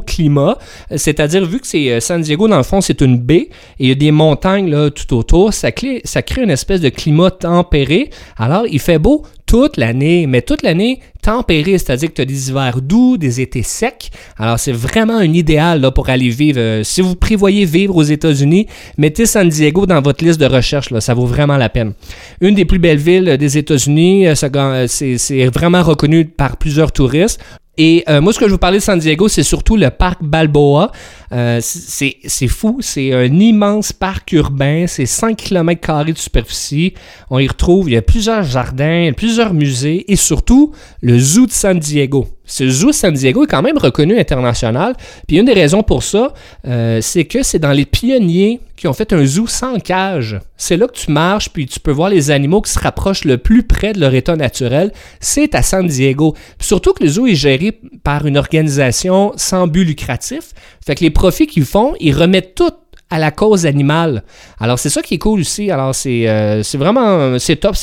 climat. 0.00 0.58
C'est-à-dire, 0.94 1.44
vu 1.44 1.58
que 1.58 1.66
c'est 1.66 2.00
San 2.00 2.22
Diego, 2.22 2.46
dans 2.46 2.56
le 2.56 2.62
fond, 2.62 2.80
c'est 2.80 3.00
une 3.00 3.18
baie 3.18 3.48
et 3.78 3.80
il 3.80 3.88
y 3.88 3.92
a 3.92 3.96
des 3.96 4.10
montagnes 4.10 4.90
tout 4.90 5.16
autour, 5.16 5.52
ça 5.52 5.70
crée 5.70 6.02
une 6.38 6.50
espèce 6.50 6.80
de 6.80 6.88
climat 6.88 7.30
tempéré. 7.30 8.10
Alors, 8.36 8.64
il 8.68 8.80
fait 8.80 8.98
beau 8.98 9.24
toute 9.52 9.76
l'année, 9.76 10.26
mais 10.26 10.40
toute 10.40 10.62
l'année 10.62 11.00
tempéré, 11.20 11.76
c'est-à-dire 11.76 12.08
que 12.08 12.14
tu 12.14 12.22
as 12.22 12.24
des 12.24 12.48
hivers 12.48 12.80
doux, 12.80 13.18
des 13.18 13.42
étés 13.42 13.62
secs. 13.62 14.10
Alors, 14.38 14.58
c'est 14.58 14.72
vraiment 14.72 15.18
un 15.18 15.30
idéal 15.30 15.82
là, 15.82 15.90
pour 15.90 16.08
aller 16.08 16.30
vivre. 16.30 16.58
Euh, 16.58 16.82
si 16.84 17.02
vous 17.02 17.16
prévoyez 17.16 17.66
vivre 17.66 17.94
aux 17.94 18.02
États-Unis, 18.02 18.66
mettez 18.96 19.26
San 19.26 19.46
Diego 19.46 19.84
dans 19.84 20.00
votre 20.00 20.24
liste 20.24 20.40
de 20.40 20.46
recherche. 20.46 20.88
Là, 20.88 21.02
ça 21.02 21.12
vaut 21.12 21.26
vraiment 21.26 21.58
la 21.58 21.68
peine. 21.68 21.92
Une 22.40 22.54
des 22.54 22.64
plus 22.64 22.78
belles 22.78 22.96
villes 22.96 23.28
euh, 23.28 23.36
des 23.36 23.58
États-Unis, 23.58 24.26
euh, 24.26 24.86
c'est 24.88 25.46
vraiment 25.48 25.82
reconnu 25.82 26.24
par 26.24 26.56
plusieurs 26.56 26.90
touristes. 26.90 27.38
Et 27.78 28.04
euh, 28.08 28.20
moi, 28.20 28.34
ce 28.34 28.38
que 28.38 28.46
je 28.46 28.52
veux 28.52 28.58
parler 28.58 28.78
de 28.78 28.82
San 28.82 28.98
Diego, 28.98 29.28
c'est 29.28 29.42
surtout 29.42 29.76
le 29.76 29.88
parc 29.88 30.22
Balboa. 30.22 30.92
Euh, 31.32 31.58
c'est 31.62 32.48
fou, 32.48 32.78
c'est 32.80 33.14
un 33.14 33.32
immense 33.32 33.92
parc 33.92 34.32
urbain, 34.32 34.86
c'est 34.86 35.06
5 35.06 35.36
km 35.36 36.04
de 36.04 36.18
superficie. 36.18 36.92
On 37.30 37.38
y 37.38 37.48
retrouve, 37.48 37.88
il 37.88 37.94
y 37.94 37.96
a 37.96 38.02
plusieurs 38.02 38.42
jardins, 38.42 39.12
plusieurs 39.16 39.54
musées 39.54 40.10
et 40.12 40.16
surtout 40.16 40.72
le 41.00 41.18
zoo 41.18 41.46
de 41.46 41.52
San 41.52 41.78
Diego. 41.78 42.28
Ce 42.52 42.68
zoo 42.68 42.92
San 42.92 43.14
Diego 43.14 43.44
est 43.44 43.46
quand 43.46 43.62
même 43.62 43.78
reconnu 43.78 44.18
international. 44.18 44.94
Puis 45.26 45.38
une 45.38 45.46
des 45.46 45.54
raisons 45.54 45.82
pour 45.82 46.02
ça, 46.02 46.34
euh, 46.66 46.98
c'est 47.00 47.24
que 47.24 47.42
c'est 47.42 47.58
dans 47.58 47.72
les 47.72 47.86
pionniers 47.86 48.60
qui 48.76 48.86
ont 48.86 48.92
fait 48.92 49.14
un 49.14 49.24
zoo 49.24 49.46
sans 49.46 49.78
cage. 49.78 50.38
C'est 50.58 50.76
là 50.76 50.86
que 50.86 50.92
tu 50.92 51.10
marches, 51.10 51.48
puis 51.48 51.64
tu 51.64 51.80
peux 51.80 51.90
voir 51.90 52.10
les 52.10 52.30
animaux 52.30 52.60
qui 52.60 52.70
se 52.70 52.78
rapprochent 52.78 53.24
le 53.24 53.38
plus 53.38 53.62
près 53.62 53.94
de 53.94 54.00
leur 54.00 54.12
état 54.12 54.36
naturel. 54.36 54.92
C'est 55.18 55.54
à 55.54 55.62
San 55.62 55.86
Diego. 55.86 56.34
Puis 56.58 56.68
surtout 56.68 56.92
que 56.92 57.02
le 57.02 57.08
zoo 57.08 57.26
est 57.26 57.34
géré 57.34 57.80
par 58.04 58.26
une 58.26 58.36
organisation 58.36 59.32
sans 59.36 59.66
but 59.66 59.86
lucratif. 59.86 60.50
Fait 60.84 60.94
que 60.94 61.04
les 61.04 61.10
profits 61.10 61.46
qu'ils 61.46 61.64
font, 61.64 61.94
ils 62.00 62.14
remettent 62.14 62.54
tout 62.54 62.72
à 63.08 63.18
la 63.18 63.30
cause 63.30 63.64
animale. 63.64 64.24
Alors 64.60 64.78
c'est 64.78 64.90
ça 64.90 65.00
qui 65.00 65.14
est 65.14 65.18
cool 65.18 65.40
aussi. 65.40 65.70
Alors 65.70 65.94
c'est 65.94 66.28
euh, 66.28 66.62
vraiment 66.74 67.38
c'est 67.38 67.56
top. 67.56 67.76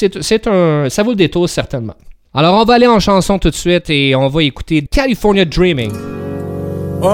Un 0.46 0.90
ça 0.90 1.02
vaut 1.02 1.10
le 1.10 1.16
détour 1.16 1.50
certainement. 1.50 1.96
Alors 2.32 2.62
on 2.62 2.64
va 2.64 2.76
aller 2.76 2.86
en 2.86 3.00
chanson 3.00 3.40
tout 3.40 3.50
de 3.50 3.56
suite 3.56 3.90
et 3.90 4.16
on 4.16 4.28
va 4.28 4.44
écouter 4.44 4.84
California 4.84 5.46
Dreaming. 5.46 5.92
All 7.02 7.10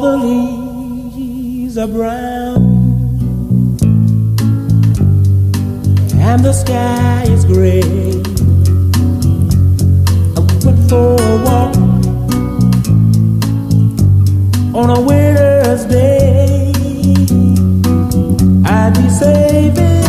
the 0.00 0.18
leaves 0.18 1.78
are 1.78 1.86
brown 1.86 2.60
and 6.20 6.44
the 6.44 6.52
sky 6.52 7.24
is 7.24 7.46
gray. 7.46 7.80
I 10.36 10.40
went 10.62 10.90
for 10.90 11.16
a 11.16 11.36
walk 11.42 11.74
on 14.74 14.90
a 14.90 15.00
winter's 15.00 15.86
day. 15.86 16.70
I'd 18.66 18.92
be 18.94 19.08
safe 19.08 19.99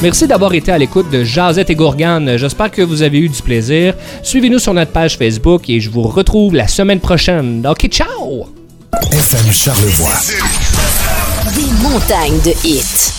Merci 0.00 0.28
d'avoir 0.28 0.54
été 0.54 0.70
à 0.70 0.78
l'écoute 0.78 1.10
de 1.10 1.24
Jazette 1.24 1.70
et 1.70 1.74
Gourgane. 1.74 2.36
J'espère 2.36 2.70
que 2.70 2.82
vous 2.82 3.02
avez 3.02 3.18
eu 3.18 3.28
du 3.28 3.42
plaisir. 3.42 3.94
Suivez-nous 4.22 4.60
sur 4.60 4.72
notre 4.72 4.92
page 4.92 5.18
Facebook 5.18 5.68
et 5.68 5.80
je 5.80 5.90
vous 5.90 6.02
retrouve 6.02 6.54
la 6.54 6.68
semaine 6.68 7.00
prochaine. 7.00 7.66
Ok, 7.68 7.88
ciao! 7.88 8.46
FM 9.10 9.52
Charlevoix. 9.52 10.20
Des 11.56 11.82
montagnes 11.82 12.40
de 12.44 12.52
hits. 12.64 13.17